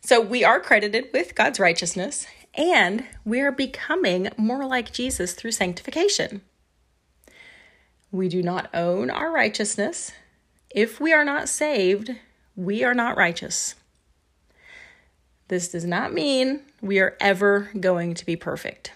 so 0.02 0.22
we 0.22 0.44
are 0.44 0.60
credited 0.60 1.10
with 1.14 1.36
God's 1.36 1.60
righteousness 1.60 2.26
and 2.58 3.06
we 3.24 3.40
are 3.40 3.52
becoming 3.52 4.30
more 4.36 4.66
like 4.66 4.92
Jesus 4.92 5.34
through 5.34 5.52
sanctification. 5.52 6.42
We 8.12 8.28
do 8.28 8.42
not 8.42 8.70
own 8.74 9.10
our 9.10 9.32
righteousness. 9.32 10.12
If 10.72 11.00
we 11.00 11.14
are 11.14 11.24
not 11.24 11.48
saved, 11.48 12.16
we 12.56 12.84
are 12.84 12.96
not 12.96 13.16
righteous. 13.16 13.76
This 15.50 15.70
does 15.70 15.86
not 15.86 16.14
mean 16.14 16.62
we 16.82 17.00
are 17.00 17.16
ever 17.22 17.70
going 17.80 18.16
to 18.16 18.26
be 18.26 18.36
perfect. 18.36 18.92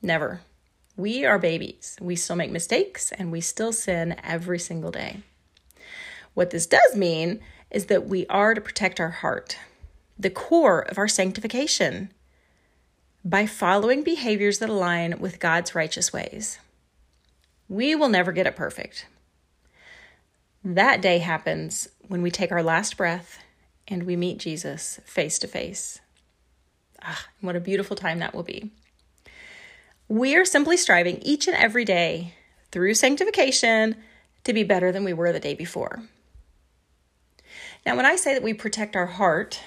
Never. 0.00 0.40
We 0.96 1.24
are 1.24 1.38
babies. 1.38 1.96
We 2.00 2.16
still 2.16 2.36
make 2.36 2.50
mistakes 2.50 3.12
and 3.12 3.30
we 3.30 3.40
still 3.40 3.72
sin 3.72 4.16
every 4.22 4.58
single 4.58 4.90
day. 4.90 5.22
What 6.34 6.50
this 6.50 6.66
does 6.66 6.94
mean 6.94 7.40
is 7.70 7.86
that 7.86 8.06
we 8.06 8.26
are 8.26 8.54
to 8.54 8.60
protect 8.60 9.00
our 9.00 9.10
heart, 9.10 9.58
the 10.18 10.30
core 10.30 10.80
of 10.80 10.98
our 10.98 11.08
sanctification, 11.08 12.12
by 13.24 13.46
following 13.46 14.02
behaviors 14.02 14.58
that 14.58 14.68
align 14.68 15.18
with 15.18 15.40
God's 15.40 15.74
righteous 15.74 16.12
ways. 16.12 16.58
We 17.68 17.94
will 17.94 18.08
never 18.08 18.32
get 18.32 18.46
it 18.46 18.56
perfect. 18.56 19.06
That 20.64 21.00
day 21.00 21.18
happens 21.18 21.88
when 22.06 22.22
we 22.22 22.30
take 22.30 22.52
our 22.52 22.62
last 22.62 22.96
breath 22.96 23.38
and 23.86 24.02
we 24.02 24.16
meet 24.16 24.38
Jesus 24.38 25.00
face 25.04 25.38
to 25.40 25.46
face. 25.46 26.00
Ah, 27.02 27.26
what 27.40 27.56
a 27.56 27.60
beautiful 27.60 27.96
time 27.96 28.18
that 28.18 28.34
will 28.34 28.42
be. 28.42 28.70
We 30.08 30.34
are 30.36 30.44
simply 30.44 30.76
striving 30.76 31.18
each 31.22 31.46
and 31.46 31.56
every 31.56 31.84
day 31.84 32.34
through 32.72 32.94
sanctification 32.94 33.96
to 34.44 34.52
be 34.52 34.64
better 34.64 34.90
than 34.90 35.04
we 35.04 35.12
were 35.12 35.32
the 35.32 35.40
day 35.40 35.54
before. 35.54 36.02
Now, 37.84 37.96
when 37.96 38.06
I 38.06 38.16
say 38.16 38.34
that 38.34 38.42
we 38.42 38.54
protect 38.54 38.96
our 38.96 39.06
heart, 39.06 39.60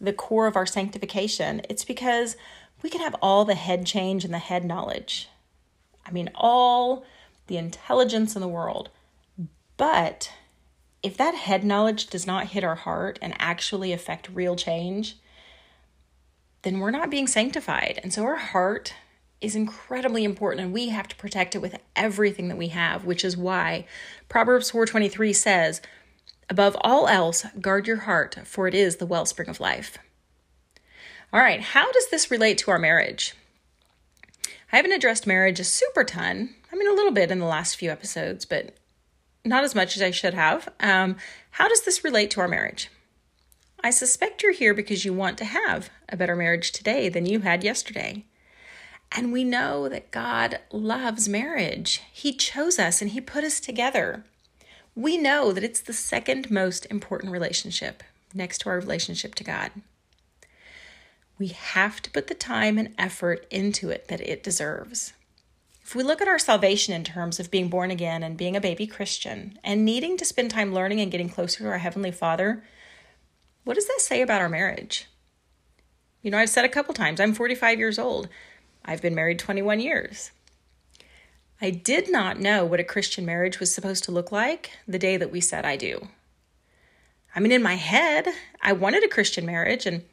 the 0.00 0.12
core 0.12 0.46
of 0.46 0.56
our 0.56 0.66
sanctification, 0.66 1.62
it's 1.68 1.84
because 1.84 2.36
we 2.84 2.90
can 2.90 3.00
have 3.00 3.16
all 3.22 3.46
the 3.46 3.54
head 3.54 3.86
change 3.86 4.26
and 4.26 4.34
the 4.34 4.38
head 4.38 4.62
knowledge. 4.62 5.30
I 6.04 6.10
mean, 6.10 6.28
all 6.34 7.06
the 7.46 7.56
intelligence 7.56 8.36
in 8.36 8.42
the 8.42 8.46
world. 8.46 8.90
But 9.78 10.30
if 11.02 11.16
that 11.16 11.34
head 11.34 11.64
knowledge 11.64 12.08
does 12.08 12.26
not 12.26 12.48
hit 12.48 12.62
our 12.62 12.74
heart 12.74 13.18
and 13.22 13.34
actually 13.38 13.90
affect 13.94 14.28
real 14.28 14.54
change, 14.54 15.16
then 16.60 16.78
we're 16.78 16.90
not 16.90 17.08
being 17.08 17.26
sanctified. 17.26 18.00
And 18.02 18.12
so 18.12 18.22
our 18.24 18.36
heart 18.36 18.92
is 19.40 19.56
incredibly 19.56 20.22
important 20.22 20.62
and 20.62 20.74
we 20.74 20.90
have 20.90 21.08
to 21.08 21.16
protect 21.16 21.54
it 21.54 21.62
with 21.62 21.78
everything 21.96 22.48
that 22.48 22.58
we 22.58 22.68
have, 22.68 23.06
which 23.06 23.24
is 23.24 23.34
why 23.34 23.86
Proverbs 24.28 24.70
4:23 24.70 25.32
says, 25.32 25.80
"Above 26.50 26.76
all 26.82 27.08
else, 27.08 27.46
guard 27.62 27.86
your 27.86 28.00
heart, 28.00 28.40
for 28.44 28.68
it 28.68 28.74
is 28.74 28.96
the 28.96 29.06
wellspring 29.06 29.48
of 29.48 29.58
life." 29.58 29.96
All 31.34 31.40
right, 31.40 31.60
how 31.60 31.90
does 31.90 32.10
this 32.10 32.30
relate 32.30 32.58
to 32.58 32.70
our 32.70 32.78
marriage? 32.78 33.34
I 34.72 34.76
haven't 34.76 34.92
addressed 34.92 35.26
marriage 35.26 35.58
a 35.58 35.64
super 35.64 36.04
ton. 36.04 36.54
I 36.72 36.76
mean, 36.76 36.86
a 36.86 36.94
little 36.94 37.10
bit 37.10 37.32
in 37.32 37.40
the 37.40 37.44
last 37.44 37.74
few 37.74 37.90
episodes, 37.90 38.44
but 38.44 38.76
not 39.44 39.64
as 39.64 39.74
much 39.74 39.96
as 39.96 40.02
I 40.02 40.12
should 40.12 40.34
have. 40.34 40.68
Um, 40.78 41.16
how 41.50 41.66
does 41.66 41.84
this 41.84 42.04
relate 42.04 42.30
to 42.30 42.40
our 42.40 42.46
marriage? 42.46 42.88
I 43.82 43.90
suspect 43.90 44.44
you're 44.44 44.52
here 44.52 44.74
because 44.74 45.04
you 45.04 45.12
want 45.12 45.36
to 45.38 45.44
have 45.44 45.90
a 46.08 46.16
better 46.16 46.36
marriage 46.36 46.70
today 46.70 47.08
than 47.08 47.26
you 47.26 47.40
had 47.40 47.64
yesterday. 47.64 48.26
And 49.10 49.32
we 49.32 49.42
know 49.42 49.88
that 49.88 50.12
God 50.12 50.60
loves 50.70 51.28
marriage. 51.28 52.00
He 52.12 52.32
chose 52.32 52.78
us 52.78 53.02
and 53.02 53.10
He 53.10 53.20
put 53.20 53.42
us 53.42 53.58
together. 53.58 54.24
We 54.94 55.18
know 55.18 55.50
that 55.50 55.64
it's 55.64 55.80
the 55.80 55.94
second 55.94 56.48
most 56.48 56.86
important 56.92 57.32
relationship 57.32 58.04
next 58.32 58.58
to 58.58 58.68
our 58.68 58.78
relationship 58.78 59.34
to 59.34 59.42
God. 59.42 59.72
We 61.38 61.48
have 61.48 62.00
to 62.02 62.10
put 62.10 62.28
the 62.28 62.34
time 62.34 62.78
and 62.78 62.94
effort 62.98 63.46
into 63.50 63.90
it 63.90 64.08
that 64.08 64.20
it 64.20 64.42
deserves. 64.42 65.12
If 65.82 65.94
we 65.94 66.02
look 66.02 66.22
at 66.22 66.28
our 66.28 66.38
salvation 66.38 66.94
in 66.94 67.04
terms 67.04 67.38
of 67.38 67.50
being 67.50 67.68
born 67.68 67.90
again 67.90 68.22
and 68.22 68.36
being 68.36 68.56
a 68.56 68.60
baby 68.60 68.86
Christian 68.86 69.58
and 69.62 69.84
needing 69.84 70.16
to 70.16 70.24
spend 70.24 70.50
time 70.50 70.72
learning 70.72 71.00
and 71.00 71.10
getting 71.10 71.28
closer 71.28 71.58
to 71.58 71.68
our 71.68 71.78
Heavenly 71.78 72.10
Father, 72.10 72.64
what 73.64 73.74
does 73.74 73.86
that 73.86 74.00
say 74.00 74.22
about 74.22 74.40
our 74.40 74.48
marriage? 74.48 75.06
You 76.22 76.30
know, 76.30 76.38
I've 76.38 76.48
said 76.48 76.64
a 76.64 76.70
couple 76.70 76.94
times, 76.94 77.20
I'm 77.20 77.34
45 77.34 77.78
years 77.78 77.98
old. 77.98 78.28
I've 78.84 79.02
been 79.02 79.14
married 79.14 79.38
21 79.38 79.80
years. 79.80 80.30
I 81.60 81.70
did 81.70 82.10
not 82.10 82.40
know 82.40 82.64
what 82.64 82.80
a 82.80 82.84
Christian 82.84 83.26
marriage 83.26 83.60
was 83.60 83.74
supposed 83.74 84.04
to 84.04 84.12
look 84.12 84.32
like 84.32 84.72
the 84.88 84.98
day 84.98 85.16
that 85.16 85.30
we 85.30 85.40
said 85.40 85.64
I 85.64 85.76
do. 85.76 86.08
I 87.36 87.40
mean, 87.40 87.52
in 87.52 87.62
my 87.62 87.74
head, 87.74 88.28
I 88.62 88.72
wanted 88.72 89.04
a 89.04 89.08
Christian 89.08 89.44
marriage 89.44 89.86
and 89.86 90.04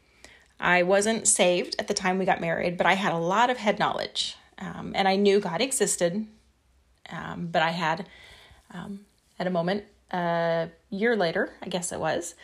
I 0.61 0.83
wasn't 0.83 1.27
saved 1.27 1.75
at 1.79 1.87
the 1.87 1.93
time 1.93 2.19
we 2.19 2.25
got 2.25 2.39
married, 2.39 2.77
but 2.77 2.85
I 2.85 2.93
had 2.93 3.13
a 3.13 3.17
lot 3.17 3.49
of 3.49 3.57
head 3.57 3.79
knowledge. 3.79 4.35
Um, 4.59 4.91
and 4.95 5.07
I 5.07 5.15
knew 5.15 5.39
God 5.39 5.59
existed. 5.59 6.27
Um, 7.09 7.47
but 7.51 7.63
I 7.63 7.71
had, 7.71 8.07
um, 8.71 9.01
at 9.39 9.47
a 9.47 9.49
moment, 9.49 9.85
a 10.11 10.69
year 10.91 11.15
later, 11.15 11.53
I 11.63 11.69
guess 11.69 11.91
it 11.91 11.99
was, 11.99 12.35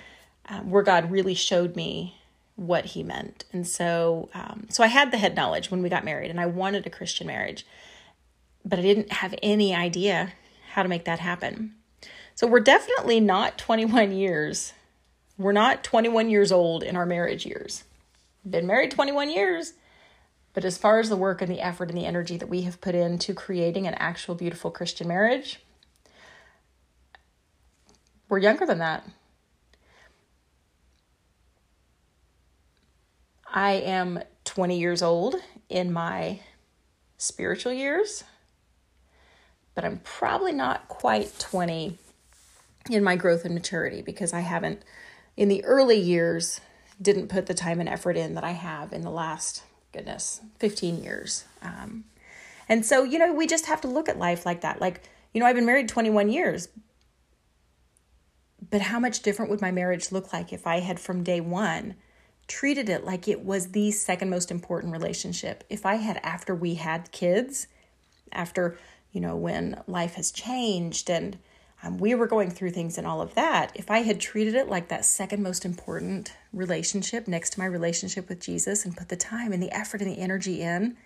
um, 0.50 0.72
where 0.72 0.84
God 0.84 1.12
really 1.12 1.36
showed 1.36 1.76
me 1.76 2.18
what 2.56 2.86
He 2.86 3.04
meant. 3.04 3.46
And 3.54 3.68
so, 3.68 4.30
um, 4.34 4.66
so 4.70 4.84
I 4.84 4.88
had 4.88 5.12
the 5.12 5.18
head 5.18 5.36
knowledge 5.36 5.70
when 5.70 5.84
we 5.84 5.90
got 5.90 6.04
married, 6.04 6.32
and 6.32 6.40
I 6.40 6.48
wanted 6.48 6.88
a 6.88 6.90
Christian 6.90 7.28
marriage, 7.28 7.68
but 8.66 8.80
I 8.80 8.82
didn't 8.82 9.14
have 9.14 9.36
any 9.44 9.76
idea 9.76 10.34
how 10.74 10.82
to 10.82 10.90
make 10.90 11.06
that 11.06 11.20
happen. 11.20 11.76
So 12.34 12.48
we're 12.48 12.60
definitely 12.60 13.20
not 13.20 13.58
21 13.58 14.12
years. 14.12 14.74
We're 15.38 15.52
not 15.52 15.84
21 15.84 16.30
years 16.32 16.52
old 16.52 16.82
in 16.82 16.96
our 16.96 17.06
marriage 17.06 17.46
years. 17.46 17.84
Been 18.50 18.68
married 18.68 18.92
21 18.92 19.30
years. 19.30 19.74
But 20.54 20.66
as 20.66 20.78
far 20.78 21.00
as 21.00 21.10
the 21.10 21.16
work 21.16 21.42
and 21.42 21.52
the 21.52 21.62
effort 21.62 21.90
and 21.90 21.98
the 21.98 22.06
energy 22.06 22.38
that 22.38 22.50
we 22.50 22.64
have 22.64 22.82
put 22.82 22.96
into 22.96 23.34
creating 23.34 23.86
an 23.86 23.94
actual 23.96 24.34
beautiful 24.34 24.72
Christian 24.72 25.08
marriage, 25.08 25.60
we're 28.28 28.40
younger 28.40 28.66
than 28.66 28.80
that. 28.80 29.08
I 33.54 33.74
am 33.74 34.20
20 34.46 34.80
years 34.80 35.02
old 35.02 35.36
in 35.70 35.94
my 35.94 36.40
spiritual 37.18 37.74
years, 37.74 38.24
but 39.76 39.86
I'm 39.86 40.00
probably 40.04 40.54
not 40.54 40.88
quite 40.88 41.38
20 41.40 41.98
in 42.90 43.04
my 43.04 43.16
growth 43.16 43.46
and 43.46 43.54
maturity 43.54 44.02
because 44.02 44.34
I 44.34 44.40
haven't, 44.40 44.82
in 45.36 45.50
the 45.50 45.64
early 45.66 46.00
years, 46.00 46.62
didn't 47.02 47.28
put 47.28 47.46
the 47.46 47.54
time 47.54 47.80
and 47.80 47.90
effort 47.90 48.18
in 48.18 48.36
that 48.36 48.44
I 48.44 48.52
have 48.52 48.94
in 48.94 49.02
the 49.02 49.12
last, 49.12 49.64
goodness, 49.94 50.42
15 50.60 51.04
years. 51.04 51.46
Um, 51.62 52.06
and 52.70 52.86
so, 52.86 53.04
you 53.04 53.20
know, 53.20 53.34
we 53.34 53.48
just 53.48 53.68
have 53.68 53.82
to 53.82 53.88
look 53.88 54.10
at 54.10 54.18
life 54.18 54.46
like 54.46 54.62
that. 54.62 54.82
Like, 54.82 55.04
you 55.34 55.40
know, 55.40 55.46
I've 55.46 55.56
been 55.56 55.66
married 55.66 55.88
21 55.88 56.30
years, 56.30 56.70
but 58.70 58.82
how 58.82 59.00
much 59.00 59.22
different 59.22 59.52
would 59.52 59.62
my 59.62 59.72
marriage 59.72 60.12
look 60.12 60.34
like 60.34 60.52
if 60.52 60.68
I 60.68 60.80
had 60.80 61.00
from 61.00 61.24
day 61.24 61.40
one 61.40 61.96
treated 62.48 62.88
it 62.88 63.04
like 63.04 63.28
it 63.28 63.44
was 63.44 63.72
the 63.72 63.92
second 63.92 64.30
most 64.30 64.52
important 64.52 64.92
relationship? 64.92 65.64
If 65.70 65.86
I 65.86 65.96
had, 65.96 66.18
after 66.24 66.56
we 66.56 66.76
had 66.76 67.12
kids, 67.12 67.68
after, 68.32 68.78
you 69.12 69.22
know, 69.22 69.36
when 69.36 69.82
life 69.88 70.16
has 70.16 70.32
changed 70.32 71.10
and 71.10 71.38
um, 71.88 71.98
we 71.98 72.14
were 72.14 72.28
going 72.28 72.52
through 72.52 72.72
things 72.72 72.98
and 72.98 73.08
all 73.08 73.22
of 73.22 73.34
that, 73.36 73.72
if 73.76 73.90
I 73.90 74.00
had 74.00 74.20
treated 74.20 74.56
it 74.56 74.68
like 74.68 74.90
that 74.90 75.06
second 75.06 75.42
most 75.42 75.64
important 75.64 76.34
relationship 76.52 77.28
next 77.28 77.52
to 77.52 77.60
my 77.60 77.66
relationship 77.66 78.28
with 78.28 78.42
Jesus 78.42 78.84
and 78.84 78.96
put 78.96 79.10
the 79.10 79.16
time 79.16 79.54
and 79.54 79.64
the 79.64 79.72
effort 79.72 80.02
and 80.02 80.12
the 80.12 80.20
energy 80.20 80.62
in, 80.62 80.98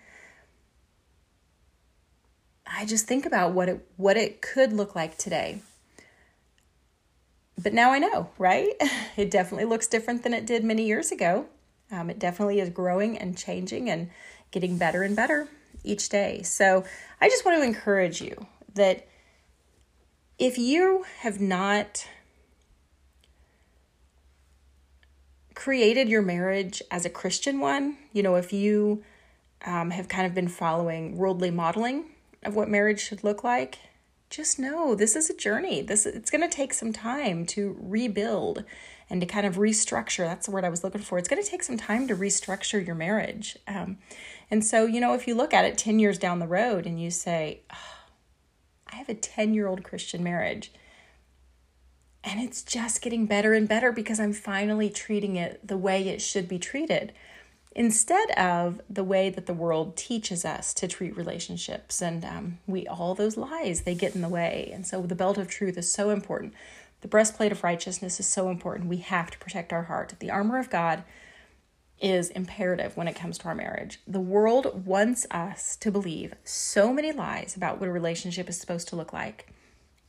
I 2.66 2.86
just 2.86 3.06
think 3.06 3.26
about 3.26 3.54
what 3.54 3.70
it 3.70 3.86
what 3.98 4.18
it 4.18 4.42
could 4.42 4.74
look 4.74 4.96
like 4.96 5.18
today. 5.18 5.62
But 7.62 7.74
now 7.74 7.92
I 7.92 8.00
know, 8.00 8.30
right? 8.38 8.74
It 9.18 9.30
definitely 9.30 9.66
looks 9.66 9.88
different 9.88 10.24
than 10.24 10.34
it 10.34 10.46
did 10.46 10.64
many 10.64 10.86
years 10.86 11.12
ago. 11.12 11.48
Um, 11.92 12.10
it 12.10 12.18
definitely 12.18 12.62
is 12.62 12.70
growing 12.70 13.18
and 13.18 13.38
changing 13.38 13.90
and 13.90 14.10
getting 14.52 14.78
better 14.78 15.04
and 15.04 15.18
better 15.18 15.50
each 15.84 16.08
day. 16.08 16.44
So 16.44 16.86
I 17.20 17.28
just 17.28 17.44
want 17.44 17.58
to 17.58 17.64
encourage 17.64 18.22
you 18.22 18.48
that 18.76 19.06
if 20.42 20.58
you 20.58 21.06
have 21.20 21.40
not 21.40 22.08
created 25.54 26.10
your 26.10 26.24
marriage 26.24 26.82
as 26.90 27.06
a 27.06 27.12
Christian 27.12 27.60
one, 27.60 27.96
you 28.12 28.24
know, 28.24 28.34
if 28.34 28.52
you 28.52 29.04
um, 29.68 29.92
have 29.92 30.08
kind 30.10 30.26
of 30.26 30.34
been 30.34 30.48
following 30.48 31.16
worldly 31.16 31.52
modeling 31.52 32.06
of 32.42 32.56
what 32.56 32.68
marriage 32.68 33.00
should 33.00 33.24
look 33.24 33.44
like, 33.44 33.78
just 34.32 34.58
know 34.58 34.96
this 34.96 35.16
is 35.16 35.30
a 35.30 35.38
journey. 35.38 35.84
This 35.84 36.08
it's 36.08 36.32
going 36.32 36.42
to 36.42 36.50
take 36.50 36.74
some 36.74 36.92
time 36.92 37.46
to 37.48 37.78
rebuild 37.80 38.64
and 39.12 39.22
to 39.22 39.28
kind 39.28 39.46
of 39.46 39.58
restructure. 39.58 40.26
That's 40.26 40.48
the 40.48 40.52
word 40.52 40.66
I 40.66 40.70
was 40.70 40.84
looking 40.84 41.02
for. 41.02 41.20
It's 41.20 41.30
going 41.30 41.44
to 41.44 41.48
take 41.48 41.62
some 41.62 41.78
time 41.78 42.08
to 42.08 42.16
restructure 42.16 42.84
your 42.84 42.96
marriage. 42.96 43.60
Um, 43.68 44.00
and 44.50 44.66
so, 44.66 44.88
you 44.88 45.00
know, 45.02 45.14
if 45.14 45.28
you 45.28 45.36
look 45.36 45.54
at 45.54 45.66
it 45.66 45.78
10 45.78 46.00
years 46.00 46.18
down 46.18 46.40
the 46.40 46.48
road 46.48 46.88
and 46.88 47.00
you 47.00 47.12
say, 47.12 47.60
oh, 47.72 48.01
I 48.92 48.96
have 48.96 49.10
a 49.10 49.14
10 49.14 49.54
year 49.54 49.68
old 49.68 49.84
Christian 49.84 50.24
marriage. 50.24 50.72
And 52.24 52.40
it's 52.40 52.62
just 52.62 53.02
getting 53.02 53.26
better 53.26 53.54
and 53.54 53.68
better 53.68 53.92
because 53.92 54.20
I'm 54.20 54.34
finally 54.34 54.90
treating 54.90 55.38
it 55.38 55.68
the 55.68 55.78
way 55.78 56.08
it 56.08 56.22
should 56.22 56.48
be 56.48 56.60
treated 56.60 57.14
instead 57.76 58.30
of 58.32 58.82
the 58.90 59.04
way 59.04 59.30
that 59.30 59.46
the 59.46 59.54
world 59.54 59.96
teaches 59.96 60.44
us 60.44 60.74
to 60.76 60.88
treat 60.88 61.16
relationships. 61.16 62.02
And 62.02 62.24
um, 62.24 62.60
we, 62.68 62.86
all 62.86 63.16
those 63.16 63.38
lies, 63.38 63.82
they 63.82 63.96
get 63.96 64.14
in 64.14 64.22
the 64.22 64.30
way. 64.30 64.70
And 64.74 64.86
so 64.86 65.02
the 65.02 65.16
belt 65.16 65.38
of 65.38 65.48
truth 65.48 65.78
is 65.78 65.92
so 65.92 66.10
important. 66.10 66.54
The 67.00 67.08
breastplate 67.08 67.52
of 67.52 67.64
righteousness 67.64 68.20
is 68.20 68.28
so 68.28 68.50
important. 68.50 68.90
We 68.90 68.98
have 68.98 69.32
to 69.32 69.40
protect 69.40 69.74
our 69.74 69.84
heart. 69.84 70.14
The 70.20 70.30
armor 70.30 70.60
of 70.60 70.70
God 70.70 71.04
is 72.02 72.30
imperative 72.32 72.98
when 72.98 73.08
it 73.08 73.16
comes 73.16 73.38
to 73.38 73.46
our 73.48 73.56
marriage. 73.56 74.00
The 74.08 74.20
world 74.20 74.86
wants 74.86 75.28
us 75.30 75.76
to 75.78 75.92
believe 75.92 76.34
so 76.44 76.92
many 76.92 77.12
lies 77.12 77.56
about 77.56 77.80
what 77.80 77.90
a 77.90 77.92
relationship 77.92 78.50
is 78.50 78.60
supposed 78.60 78.88
to 78.90 78.96
look 78.96 79.14
like. 79.14 79.54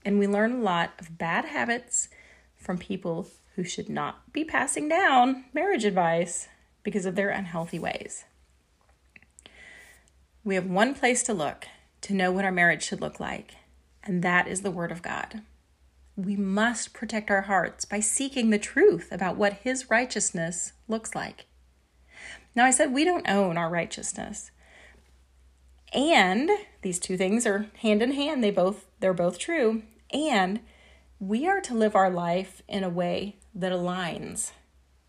And 0.04 0.18
we 0.18 0.26
learn 0.26 0.52
a 0.52 0.62
lot 0.62 0.92
of 0.98 1.18
bad 1.18 1.44
habits 1.44 2.08
from 2.56 2.78
people 2.78 3.28
who 3.56 3.64
should 3.64 3.88
not 3.88 4.32
be 4.32 4.44
passing 4.44 4.88
down 4.88 5.44
marriage 5.52 5.84
advice 5.84 6.48
because 6.82 7.06
of 7.06 7.14
their 7.14 7.30
unhealthy 7.30 7.78
ways. 7.78 8.24
We 10.44 10.54
have 10.56 10.66
one 10.66 10.94
place 10.94 11.22
to 11.24 11.34
look 11.34 11.66
to 12.00 12.14
know 12.14 12.32
what 12.32 12.44
our 12.44 12.50
marriage 12.50 12.82
should 12.82 13.00
look 13.00 13.20
like, 13.20 13.54
and 14.02 14.22
that 14.22 14.48
is 14.48 14.62
the 14.62 14.72
Word 14.72 14.90
of 14.90 15.02
God. 15.02 15.42
We 16.16 16.34
must 16.36 16.92
protect 16.92 17.30
our 17.30 17.42
hearts 17.42 17.84
by 17.84 18.00
seeking 18.00 18.50
the 18.50 18.58
truth 18.58 19.08
about 19.12 19.36
what 19.36 19.60
His 19.62 19.88
righteousness 19.88 20.72
looks 20.88 21.14
like. 21.14 21.46
Now, 22.54 22.64
I 22.64 22.70
said 22.70 22.92
we 22.92 23.04
don't 23.04 23.28
own 23.28 23.56
our 23.56 23.70
righteousness. 23.70 24.50
And 25.92 26.50
these 26.82 26.98
two 26.98 27.16
things 27.16 27.46
are 27.46 27.66
hand 27.80 28.02
in 28.02 28.12
hand. 28.12 28.42
They 28.42 28.50
both 28.50 28.86
they're 29.00 29.12
both 29.12 29.38
true. 29.38 29.82
And 30.12 30.60
we 31.18 31.46
are 31.46 31.60
to 31.60 31.74
live 31.74 31.94
our 31.94 32.10
life 32.10 32.62
in 32.66 32.82
a 32.82 32.88
way 32.88 33.36
that 33.54 33.72
aligns 33.72 34.52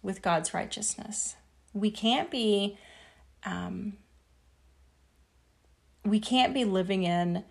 with 0.02 0.22
God's 0.22 0.54
righteousness. 0.54 1.36
We 1.74 1.90
can't 1.90 2.30
be 2.30 2.78
um, 3.46 3.98
we 6.06 6.20
can't 6.20 6.54
be 6.54 6.66
living 6.66 7.04
in 7.04 7.44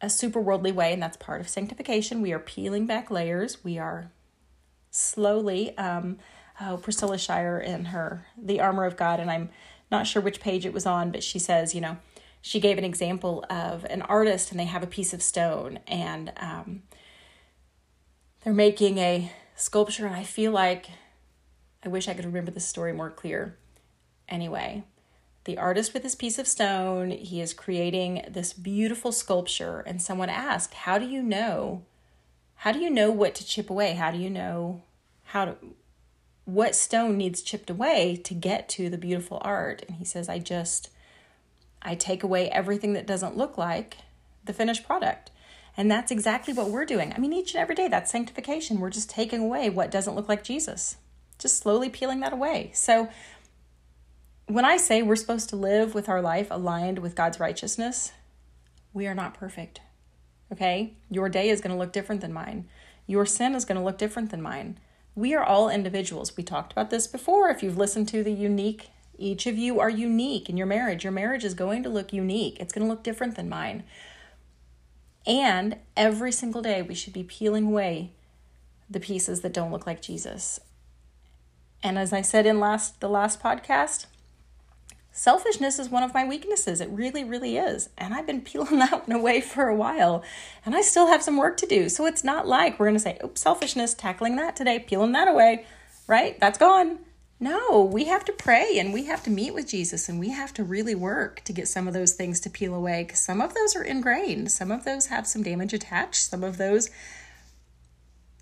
a 0.00 0.10
super 0.10 0.40
worldly 0.40 0.72
way, 0.72 0.92
and 0.92 1.02
that's 1.02 1.16
part 1.16 1.40
of 1.40 1.48
sanctification. 1.48 2.20
We 2.20 2.32
are 2.32 2.38
peeling 2.38 2.86
back 2.86 3.10
layers. 3.10 3.64
We 3.64 3.78
are 3.78 4.10
slowly 4.90 5.76
um, 5.76 6.18
oh, 6.60 6.76
Priscilla 6.76 7.18
Shirer 7.18 7.60
in 7.60 7.86
her 7.86 8.26
The 8.36 8.60
Armor 8.60 8.84
of 8.84 8.96
God, 8.96 9.20
and 9.20 9.30
I'm 9.30 9.50
not 9.90 10.06
sure 10.06 10.22
which 10.22 10.40
page 10.40 10.66
it 10.66 10.72
was 10.72 10.86
on, 10.86 11.10
but 11.10 11.22
she 11.22 11.38
says, 11.38 11.74
you 11.74 11.80
know, 11.80 11.96
she 12.40 12.60
gave 12.60 12.78
an 12.78 12.84
example 12.84 13.44
of 13.50 13.84
an 13.86 14.02
artist 14.02 14.50
and 14.50 14.60
they 14.60 14.64
have 14.64 14.82
a 14.82 14.86
piece 14.86 15.12
of 15.12 15.22
stone 15.22 15.80
and 15.86 16.32
um, 16.36 16.82
they're 18.42 18.52
making 18.52 18.98
a 18.98 19.32
sculpture, 19.56 20.06
and 20.06 20.14
I 20.14 20.24
feel 20.24 20.52
like 20.52 20.86
I 21.84 21.88
wish 21.88 22.08
I 22.08 22.14
could 22.14 22.24
remember 22.24 22.50
the 22.50 22.60
story 22.60 22.92
more 22.92 23.10
clear. 23.10 23.56
Anyway, 24.28 24.84
the 25.44 25.58
artist 25.58 25.94
with 25.94 26.02
his 26.02 26.14
piece 26.14 26.38
of 26.38 26.46
stone, 26.46 27.10
he 27.10 27.40
is 27.40 27.54
creating 27.54 28.24
this 28.28 28.52
beautiful 28.52 29.10
sculpture, 29.10 29.80
and 29.80 30.00
someone 30.00 30.28
asked, 30.28 30.74
How 30.74 30.98
do 30.98 31.06
you 31.06 31.22
know 31.22 31.82
how 32.62 32.72
do 32.72 32.80
you 32.80 32.90
know 32.90 33.12
what 33.12 33.36
to 33.36 33.46
chip 33.46 33.70
away? 33.70 33.92
How 33.92 34.10
do 34.10 34.18
you 34.18 34.28
know 34.28 34.82
how 35.26 35.44
to 35.44 35.56
what 36.48 36.74
stone 36.74 37.18
needs 37.18 37.42
chipped 37.42 37.68
away 37.68 38.16
to 38.24 38.32
get 38.32 38.70
to 38.70 38.88
the 38.88 38.96
beautiful 38.96 39.36
art? 39.42 39.84
And 39.86 39.98
he 39.98 40.04
says, 40.06 40.30
I 40.30 40.38
just 40.38 40.88
I 41.82 41.94
take 41.94 42.22
away 42.22 42.48
everything 42.48 42.94
that 42.94 43.06
doesn't 43.06 43.36
look 43.36 43.58
like 43.58 43.98
the 44.46 44.54
finished 44.54 44.86
product. 44.86 45.30
And 45.76 45.90
that's 45.90 46.10
exactly 46.10 46.54
what 46.54 46.70
we're 46.70 46.86
doing. 46.86 47.12
I 47.12 47.18
mean, 47.18 47.34
each 47.34 47.52
and 47.52 47.60
every 47.60 47.74
day, 47.74 47.86
that's 47.86 48.10
sanctification. 48.10 48.80
We're 48.80 48.88
just 48.88 49.10
taking 49.10 49.40
away 49.40 49.68
what 49.68 49.90
doesn't 49.90 50.14
look 50.14 50.26
like 50.26 50.42
Jesus, 50.42 50.96
just 51.38 51.58
slowly 51.58 51.90
peeling 51.90 52.20
that 52.20 52.32
away. 52.32 52.70
So, 52.72 53.10
when 54.46 54.64
I 54.64 54.78
say 54.78 55.02
we're 55.02 55.16
supposed 55.16 55.50
to 55.50 55.56
live 55.56 55.94
with 55.94 56.08
our 56.08 56.22
life 56.22 56.48
aligned 56.50 57.00
with 57.00 57.14
God's 57.14 57.38
righteousness, 57.38 58.12
we 58.94 59.06
are 59.06 59.14
not 59.14 59.34
perfect. 59.34 59.82
Okay? 60.50 60.94
Your 61.10 61.28
day 61.28 61.50
is 61.50 61.60
going 61.60 61.76
to 61.76 61.78
look 61.78 61.92
different 61.92 62.22
than 62.22 62.32
mine. 62.32 62.66
Your 63.06 63.26
sin 63.26 63.54
is 63.54 63.66
going 63.66 63.78
to 63.78 63.84
look 63.84 63.98
different 63.98 64.30
than 64.30 64.40
mine. 64.40 64.78
We 65.18 65.34
are 65.34 65.42
all 65.42 65.68
individuals. 65.68 66.36
We 66.36 66.44
talked 66.44 66.70
about 66.70 66.90
this 66.90 67.08
before. 67.08 67.48
If 67.48 67.60
you've 67.60 67.76
listened 67.76 68.06
to 68.10 68.22
the 68.22 68.32
unique, 68.32 68.90
each 69.18 69.48
of 69.48 69.58
you 69.58 69.80
are 69.80 69.90
unique 69.90 70.48
in 70.48 70.56
your 70.56 70.68
marriage. 70.68 71.02
Your 71.02 71.12
marriage 71.12 71.44
is 71.44 71.54
going 71.54 71.82
to 71.82 71.88
look 71.88 72.12
unique, 72.12 72.58
it's 72.60 72.72
going 72.72 72.86
to 72.86 72.88
look 72.88 73.02
different 73.02 73.34
than 73.34 73.48
mine. 73.48 73.82
And 75.26 75.78
every 75.96 76.30
single 76.30 76.62
day, 76.62 76.82
we 76.82 76.94
should 76.94 77.12
be 77.12 77.24
peeling 77.24 77.66
away 77.66 78.12
the 78.88 79.00
pieces 79.00 79.40
that 79.40 79.52
don't 79.52 79.72
look 79.72 79.88
like 79.88 80.00
Jesus. 80.00 80.60
And 81.82 81.98
as 81.98 82.12
I 82.12 82.22
said 82.22 82.46
in 82.46 82.60
last 82.60 83.00
the 83.00 83.08
last 83.08 83.42
podcast, 83.42 84.06
selfishness 85.18 85.80
is 85.80 85.88
one 85.88 86.04
of 86.04 86.14
my 86.14 86.24
weaknesses. 86.24 86.80
It 86.80 86.88
really, 86.90 87.24
really 87.24 87.56
is. 87.56 87.88
And 87.98 88.14
I've 88.14 88.26
been 88.26 88.40
peeling 88.40 88.78
that 88.78 89.08
one 89.08 89.16
away 89.16 89.40
for 89.40 89.68
a 89.68 89.74
while. 89.74 90.22
And 90.64 90.76
I 90.76 90.80
still 90.80 91.08
have 91.08 91.22
some 91.22 91.36
work 91.36 91.56
to 91.58 91.66
do. 91.66 91.88
So 91.88 92.06
it's 92.06 92.22
not 92.22 92.46
like 92.46 92.78
we're 92.78 92.86
going 92.86 92.94
to 92.94 93.00
say, 93.00 93.18
oops, 93.24 93.40
selfishness, 93.40 93.94
tackling 93.94 94.36
that 94.36 94.54
today, 94.54 94.78
peeling 94.78 95.12
that 95.12 95.26
away, 95.26 95.66
right? 96.06 96.38
That's 96.38 96.58
gone. 96.58 97.00
No, 97.40 97.82
we 97.82 98.04
have 98.04 98.24
to 98.26 98.32
pray 98.32 98.78
and 98.78 98.92
we 98.92 99.04
have 99.06 99.22
to 99.24 99.30
meet 99.30 99.54
with 99.54 99.68
Jesus 99.68 100.08
and 100.08 100.18
we 100.18 100.30
have 100.30 100.52
to 100.54 100.64
really 100.64 100.94
work 100.94 101.42
to 101.44 101.52
get 101.52 101.68
some 101.68 101.86
of 101.88 101.94
those 101.94 102.12
things 102.12 102.40
to 102.40 102.50
peel 102.50 102.74
away 102.74 103.04
because 103.04 103.20
some 103.20 103.40
of 103.40 103.54
those 103.54 103.74
are 103.74 103.82
ingrained. 103.82 104.52
Some 104.52 104.70
of 104.70 104.84
those 104.84 105.06
have 105.06 105.26
some 105.26 105.42
damage 105.42 105.72
attached. 105.72 106.22
Some 106.30 106.44
of 106.44 106.58
those, 106.58 106.90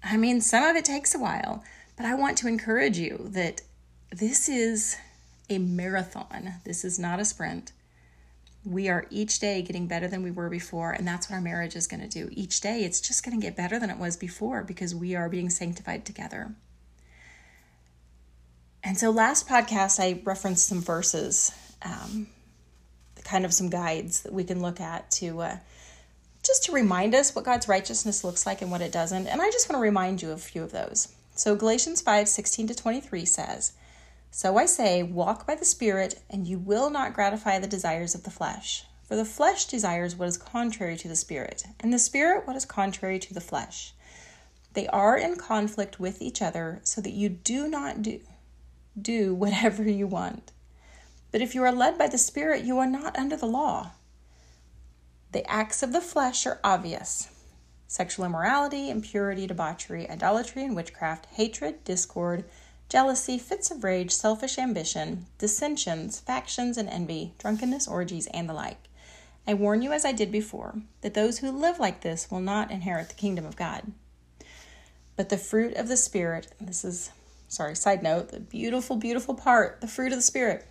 I 0.05 0.17
mean, 0.19 0.43
some 0.43 0.65
of 0.65 0.77
it 0.77 0.85
takes 0.85 1.15
a 1.15 1.19
while. 1.19 1.65
But 1.97 2.05
I 2.05 2.15
want 2.15 2.37
to 2.39 2.49
encourage 2.49 2.99
you 2.99 3.29
that 3.33 3.63
this 4.11 4.49
is 4.49 4.97
a 5.49 5.59
marathon, 5.59 6.55
this 6.65 6.85
is 6.85 6.99
not 6.99 7.21
a 7.21 7.25
sprint. 7.25 7.73
We 8.65 8.89
are 8.89 9.07
each 9.11 9.39
day 9.39 9.63
getting 9.63 9.87
better 9.87 10.09
than 10.09 10.23
we 10.23 10.33
were 10.33 10.49
before, 10.49 10.91
and 10.91 11.07
that's 11.07 11.31
what 11.31 11.37
our 11.37 11.41
marriage 11.41 11.77
is 11.77 11.87
going 11.87 12.01
to 12.01 12.09
do. 12.09 12.29
Each 12.33 12.61
day, 12.61 12.83
it's 12.83 13.01
just 13.01 13.25
going 13.25 13.39
to 13.39 13.45
get 13.45 13.57
better 13.57 13.79
than 13.79 13.91
it 13.91 13.99
was 13.99 14.17
before 14.17 14.65
because 14.65 14.95
we 14.95 15.15
are 15.15 15.29
being 15.29 15.51
sanctified 15.51 16.05
together. 16.05 16.53
And 18.83 18.99
so 18.99 19.11
last 19.11 19.49
podcast, 19.49 20.01
I 20.01 20.21
referenced 20.25 20.67
some 20.67 20.81
verses, 20.81 21.53
um, 21.83 22.27
kind 23.25 23.45
of 23.45 23.55
some 23.55 23.69
guides 23.69 24.23
that 24.23 24.33
we 24.33 24.45
can 24.45 24.63
look 24.63 24.81
at 24.81 25.11
to 25.13 25.41
uh, 25.43 25.57
just 26.45 26.65
to 26.65 26.73
remind 26.73 27.15
us 27.15 27.35
what 27.35 27.45
God's 27.45 27.69
righteousness 27.69 28.23
looks 28.23 28.47
like 28.47 28.63
and 28.63 28.71
what 28.71 28.81
it 28.81 28.93
doesn't. 28.93 29.27
And 29.27 29.43
I 29.43 29.51
just 29.51 29.69
want 29.69 29.79
to 29.79 29.83
remind 29.83 30.23
you 30.23 30.31
of 30.31 30.39
a 30.39 30.41
few 30.41 30.63
of 30.63 30.71
those. 30.71 31.09
So 31.35 31.57
Galatians 31.57 32.01
5 32.01 32.29
16 32.29 32.69
to 32.69 32.75
23 32.75 33.25
says, 33.25 33.73
So 34.37 34.59
I 34.59 34.67
say, 34.67 35.03
walk 35.03 35.47
by 35.47 35.55
the 35.55 35.65
Spirit, 35.65 36.21
and 36.29 36.47
you 36.47 36.59
will 36.59 36.91
not 36.91 37.15
gratify 37.15 37.59
the 37.59 37.67
desires 37.67 38.15
of 38.15 38.25
the 38.25 38.31
flesh. 38.31 38.85
For 39.03 39.17
the 39.17 39.25
flesh 39.25 39.65
desires 39.65 40.15
what 40.15 40.29
is 40.29 40.37
contrary 40.37 40.99
to 40.99 41.09
the 41.09 41.17
Spirit, 41.17 41.65
and 41.81 41.91
the 41.91 41.99
Spirit 41.99 42.47
what 42.47 42.55
is 42.55 42.67
contrary 42.67 43.19
to 43.19 43.33
the 43.33 43.41
flesh. 43.41 43.95
They 44.75 44.89
are 44.89 45.17
in 45.17 45.37
conflict 45.37 45.99
with 45.99 46.21
each 46.21 46.43
other, 46.43 46.83
so 46.85 47.01
that 47.01 47.15
you 47.15 47.31
do 47.31 47.67
not 47.67 48.03
do 48.03 48.21
do 49.01 49.35
whatever 49.35 49.83
you 49.91 50.07
want. 50.07 50.53
But 51.33 51.41
if 51.41 51.55
you 51.55 51.63
are 51.63 51.73
led 51.73 51.97
by 51.97 52.09
the 52.09 52.19
Spirit, 52.19 52.63
you 52.63 52.77
are 52.77 52.87
not 52.87 53.19
under 53.19 53.39
the 53.39 53.47
law. 53.47 53.93
The 55.33 55.51
acts 55.51 55.83
of 55.83 55.95
the 55.95 56.03
flesh 56.03 56.45
are 56.45 56.61
obvious 56.63 57.31
sexual 57.89 58.27
immorality, 58.27 58.91
impurity, 58.91 59.47
debauchery, 59.47 60.11
idolatry 60.11 60.63
and 60.63 60.77
witchcraft, 60.77 61.25
hatred, 61.37 61.85
discord, 61.85 62.45
jealousy, 62.89 63.39
fits 63.39 63.71
of 63.71 63.85
rage, 63.85 64.13
selfish 64.13 64.59
ambition, 64.59 65.27
dissensions, 65.39 66.21
factions, 66.21 66.77
and 66.77 66.89
envy, 66.89 67.35
drunkenness, 67.39 67.89
orgies, 67.89 68.27
and 68.29 68.49
the 68.49 68.55
like. 68.55 68.89
I 69.47 69.55
warn 69.55 69.83
you, 69.83 69.93
as 69.93 70.05
I 70.05 70.13
did 70.13 70.33
before, 70.33 70.77
that 71.03 71.15
those 71.15 71.39
who 71.39 71.51
live 71.51 71.79
like 71.79 72.01
this 72.01 72.31
will 72.31 72.41
not 72.41 72.71
inherit 72.71 73.09
the 73.09 73.15
kingdom 73.15 73.47
of 73.47 73.57
God. 73.57 73.93
But 75.17 75.29
the 75.29 75.39
fruit 75.39 75.75
of 75.77 75.89
the 75.89 75.97
Spirit, 75.97 76.49
this 76.61 76.85
is 76.85 77.11
sorry, 77.49 77.77
side 77.77 78.03
note, 78.03 78.29
the 78.29 78.41
beautiful, 78.41 78.97
beautiful 78.97 79.35
part, 79.35 79.81
the 79.81 79.87
fruit 79.87 80.13
of 80.13 80.19
the 80.19 80.23
Spirit. 80.23 80.67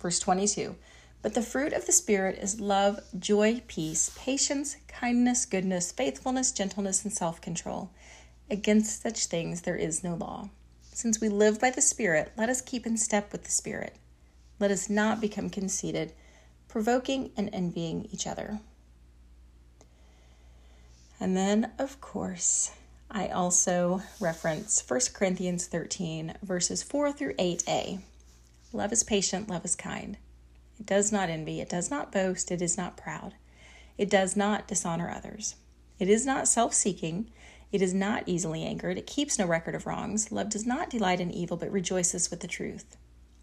Verse 0.00 0.18
22 0.18 0.76
But 1.22 1.34
the 1.34 1.42
fruit 1.42 1.72
of 1.72 1.86
the 1.86 1.92
Spirit 1.92 2.38
is 2.38 2.60
love, 2.60 3.00
joy, 3.18 3.62
peace, 3.66 4.10
patience, 4.16 4.76
kindness, 4.88 5.44
goodness, 5.44 5.92
faithfulness, 5.92 6.52
gentleness, 6.52 7.04
and 7.04 7.12
self 7.12 7.40
control. 7.40 7.90
Against 8.50 9.02
such 9.02 9.26
things 9.26 9.62
there 9.62 9.76
is 9.76 10.04
no 10.04 10.14
law. 10.14 10.50
Since 10.96 11.20
we 11.20 11.28
live 11.28 11.60
by 11.60 11.68
the 11.68 11.82
Spirit, 11.82 12.32
let 12.38 12.48
us 12.48 12.62
keep 12.62 12.86
in 12.86 12.96
step 12.96 13.30
with 13.30 13.44
the 13.44 13.50
Spirit. 13.50 13.96
Let 14.58 14.70
us 14.70 14.88
not 14.88 15.20
become 15.20 15.50
conceited, 15.50 16.14
provoking 16.68 17.32
and 17.36 17.50
envying 17.52 18.08
each 18.10 18.26
other. 18.26 18.60
And 21.20 21.36
then, 21.36 21.70
of 21.78 22.00
course, 22.00 22.70
I 23.10 23.28
also 23.28 24.04
reference 24.20 24.82
1 24.88 25.00
Corinthians 25.12 25.66
13, 25.66 26.38
verses 26.42 26.82
4 26.82 27.12
through 27.12 27.34
8a. 27.34 28.00
Love 28.72 28.90
is 28.90 29.02
patient, 29.02 29.50
love 29.50 29.66
is 29.66 29.76
kind. 29.76 30.16
It 30.80 30.86
does 30.86 31.12
not 31.12 31.28
envy, 31.28 31.60
it 31.60 31.68
does 31.68 31.90
not 31.90 32.10
boast, 32.10 32.50
it 32.50 32.62
is 32.62 32.78
not 32.78 32.96
proud. 32.96 33.34
It 33.98 34.08
does 34.08 34.34
not 34.34 34.66
dishonor 34.66 35.10
others. 35.10 35.56
It 35.98 36.08
is 36.08 36.24
not 36.24 36.48
self 36.48 36.72
seeking. 36.72 37.30
It 37.72 37.82
is 37.82 37.92
not 37.92 38.24
easily 38.26 38.64
angered. 38.64 38.96
It 38.96 39.06
keeps 39.06 39.38
no 39.38 39.46
record 39.46 39.74
of 39.74 39.86
wrongs. 39.86 40.30
Love 40.30 40.48
does 40.48 40.66
not 40.66 40.90
delight 40.90 41.20
in 41.20 41.30
evil, 41.30 41.56
but 41.56 41.70
rejoices 41.72 42.30
with 42.30 42.40
the 42.40 42.46
truth. 42.46 42.96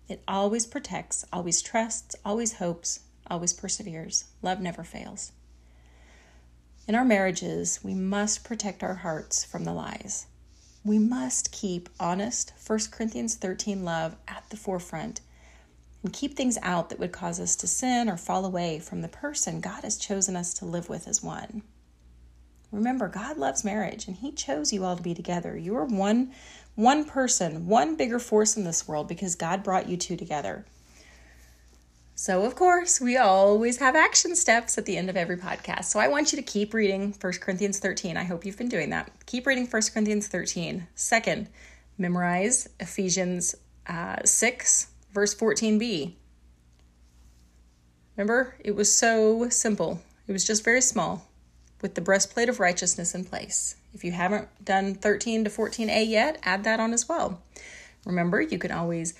It 0.07 0.23
always 0.27 0.65
protects, 0.65 1.25
always 1.31 1.61
trusts, 1.61 2.15
always 2.25 2.53
hopes, 2.53 3.01
always 3.29 3.53
perseveres. 3.53 4.25
Love 4.41 4.59
never 4.59 4.83
fails. 4.83 5.31
In 6.87 6.95
our 6.95 7.05
marriages, 7.05 7.79
we 7.83 7.93
must 7.93 8.43
protect 8.43 8.83
our 8.83 8.95
hearts 8.95 9.43
from 9.43 9.63
the 9.63 9.73
lies. 9.73 10.27
We 10.83 10.99
must 10.99 11.53
keep 11.53 11.87
honest 11.99 12.51
1 12.65 12.79
Corinthians 12.91 13.35
13 13.35 13.85
love 13.85 14.17
at 14.27 14.43
the 14.49 14.57
forefront 14.57 15.21
and 16.03 16.11
keep 16.11 16.35
things 16.35 16.57
out 16.61 16.89
that 16.89 16.99
would 16.99 17.13
cause 17.13 17.39
us 17.39 17.55
to 17.55 17.67
sin 17.67 18.09
or 18.09 18.17
fall 18.17 18.45
away 18.45 18.79
from 18.79 19.01
the 19.01 19.07
person 19.07 19.61
God 19.61 19.83
has 19.83 19.95
chosen 19.95 20.35
us 20.35 20.53
to 20.55 20.65
live 20.65 20.89
with 20.89 21.07
as 21.07 21.23
one. 21.23 21.63
Remember, 22.73 23.07
God 23.07 23.37
loves 23.37 23.63
marriage 23.63 24.07
and 24.07 24.17
he 24.17 24.31
chose 24.31 24.73
you 24.73 24.83
all 24.83 24.95
to 24.95 25.03
be 25.03 25.13
together. 25.13 25.55
You 25.55 25.75
are 25.77 25.85
one 25.85 26.31
one 26.73 27.05
person, 27.05 27.67
one 27.67 27.95
bigger 27.95 28.17
force 28.17 28.57
in 28.57 28.63
this 28.63 28.87
world 28.87 29.07
because 29.07 29.35
God 29.35 29.61
brought 29.61 29.87
you 29.87 29.95
two 29.95 30.17
together. 30.17 30.65
So, 32.15 32.45
of 32.45 32.55
course, 32.55 32.99
we 32.99 33.15
always 33.15 33.77
have 33.77 33.95
action 33.95 34.35
steps 34.35 34.75
at 34.79 34.85
the 34.85 34.97
end 34.97 35.07
of 35.07 35.15
every 35.15 35.37
podcast. 35.37 35.85
So, 35.85 35.99
I 35.99 36.07
want 36.07 36.31
you 36.31 36.35
to 36.37 36.41
keep 36.41 36.73
reading 36.73 37.15
1 37.21 37.33
Corinthians 37.33 37.77
13. 37.77 38.17
I 38.17 38.23
hope 38.23 38.43
you've 38.43 38.57
been 38.57 38.69
doing 38.69 38.89
that. 38.89 39.11
Keep 39.27 39.45
reading 39.45 39.67
1 39.67 39.81
Corinthians 39.93 40.27
13. 40.27 40.87
Second, 40.95 41.49
memorize 41.99 42.69
Ephesians 42.79 43.53
uh, 43.85 44.17
6, 44.25 44.87
verse 45.11 45.35
14b. 45.35 46.13
Remember, 48.15 48.55
it 48.59 48.75
was 48.75 48.91
so 48.91 49.47
simple, 49.49 50.01
it 50.27 50.31
was 50.31 50.45
just 50.45 50.63
very 50.63 50.81
small 50.81 51.27
with 51.83 51.93
the 51.93 52.01
breastplate 52.01 52.49
of 52.49 52.59
righteousness 52.59 53.13
in 53.13 53.25
place. 53.25 53.75
If 53.93 54.03
you 54.03 54.13
haven't 54.13 54.47
done 54.63 54.95
13 54.95 55.43
to 55.43 55.49
14a 55.51 56.07
yet, 56.07 56.39
add 56.41 56.63
that 56.63 56.79
on 56.79 56.93
as 56.93 57.07
well. 57.07 57.43
Remember, 58.05 58.41
you 58.41 58.57
can 58.57 58.71
always 58.71 59.13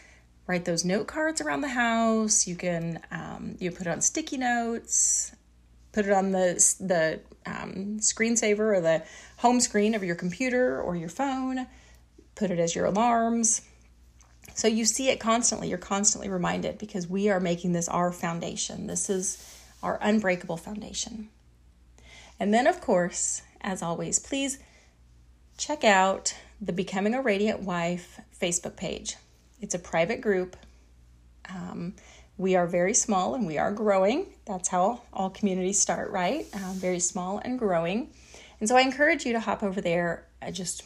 write 0.47 0.65
those 0.65 0.83
note 0.83 1.05
cards 1.05 1.41
around 1.41 1.61
the 1.61 1.67
house. 1.67 2.47
You 2.47 2.55
can 2.55 3.01
um, 3.11 3.57
you 3.59 3.69
put 3.69 3.85
it 3.85 3.89
on 3.89 4.01
sticky 4.01 4.37
notes, 4.37 5.35
put 5.91 6.05
it 6.05 6.11
on 6.11 6.31
the 6.31 6.53
the 6.79 7.19
um, 7.45 7.99
screensaver 7.99 8.77
or 8.77 8.81
the 8.81 9.03
home 9.37 9.59
screen 9.59 9.93
of 9.93 10.03
your 10.03 10.15
computer 10.15 10.81
or 10.81 10.95
your 10.95 11.09
phone. 11.09 11.67
Put 12.35 12.49
it 12.49 12.59
as 12.59 12.75
your 12.75 12.85
alarms. 12.85 13.61
So 14.55 14.67
you 14.67 14.85
see 14.85 15.09
it 15.09 15.19
constantly. 15.19 15.69
You're 15.69 15.77
constantly 15.77 16.29
reminded 16.29 16.77
because 16.77 17.07
we 17.07 17.29
are 17.29 17.39
making 17.39 17.73
this 17.73 17.87
our 17.89 18.11
foundation. 18.11 18.87
This 18.87 19.09
is 19.09 19.59
our 19.81 19.99
unbreakable 20.01 20.57
foundation. 20.57 21.29
And 22.39 22.53
then, 22.53 22.67
of 22.67 22.81
course, 22.81 23.41
as 23.61 23.81
always, 23.81 24.19
please 24.19 24.59
check 25.57 25.83
out 25.83 26.35
the 26.59 26.73
Becoming 26.73 27.13
a 27.13 27.21
Radiant 27.21 27.61
Wife 27.61 28.19
Facebook 28.39 28.75
page. 28.75 29.15
It's 29.61 29.75
a 29.75 29.79
private 29.79 30.21
group. 30.21 30.55
Um, 31.49 31.93
we 32.37 32.55
are 32.55 32.67
very 32.67 32.93
small 32.93 33.35
and 33.35 33.45
we 33.45 33.57
are 33.57 33.71
growing. 33.71 34.27
That's 34.45 34.69
how 34.69 35.01
all 35.13 35.29
communities 35.29 35.79
start, 35.79 36.11
right? 36.11 36.45
Um, 36.53 36.75
very 36.75 36.99
small 36.99 37.39
and 37.39 37.59
growing. 37.59 38.09
And 38.59 38.67
so 38.67 38.75
I 38.75 38.81
encourage 38.81 39.25
you 39.25 39.33
to 39.33 39.39
hop 39.39 39.61
over 39.61 39.81
there, 39.81 40.25
I 40.41 40.51
just 40.51 40.83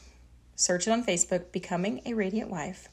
search 0.56 0.88
it 0.88 0.92
on 0.92 1.06
Facebook, 1.06 1.52
Becoming 1.52 2.02
a 2.06 2.14
Radiant 2.14 2.50
Wife. 2.50 2.90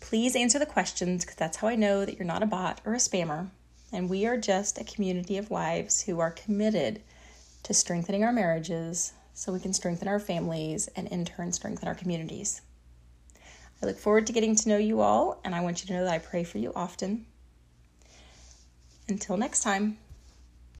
Please 0.00 0.34
answer 0.34 0.58
the 0.58 0.66
questions 0.66 1.24
because 1.24 1.36
that's 1.36 1.58
how 1.58 1.68
I 1.68 1.76
know 1.76 2.04
that 2.04 2.18
you're 2.18 2.26
not 2.26 2.42
a 2.42 2.46
bot 2.46 2.80
or 2.84 2.94
a 2.94 2.98
spammer. 2.98 3.48
And 3.92 4.10
we 4.10 4.26
are 4.26 4.36
just 4.36 4.78
a 4.78 4.84
community 4.84 5.38
of 5.38 5.50
wives 5.50 6.02
who 6.02 6.18
are 6.20 6.30
committed 6.30 7.02
to 7.64 7.74
strengthening 7.74 8.24
our 8.24 8.32
marriages 8.32 9.12
so 9.32 9.52
we 9.52 9.60
can 9.60 9.72
strengthen 9.72 10.06
our 10.06 10.20
families 10.20 10.88
and 10.96 11.08
in 11.08 11.24
turn 11.24 11.52
strengthen 11.52 11.88
our 11.88 11.94
communities. 11.94 12.62
I 13.82 13.86
look 13.86 13.98
forward 13.98 14.26
to 14.28 14.32
getting 14.32 14.54
to 14.54 14.68
know 14.68 14.78
you 14.78 15.00
all, 15.00 15.40
and 15.44 15.54
I 15.54 15.60
want 15.60 15.82
you 15.82 15.88
to 15.88 15.92
know 15.94 16.04
that 16.04 16.14
I 16.14 16.18
pray 16.18 16.44
for 16.44 16.58
you 16.58 16.72
often. 16.74 17.26
Until 19.08 19.36
next 19.36 19.62
time. 19.62 19.98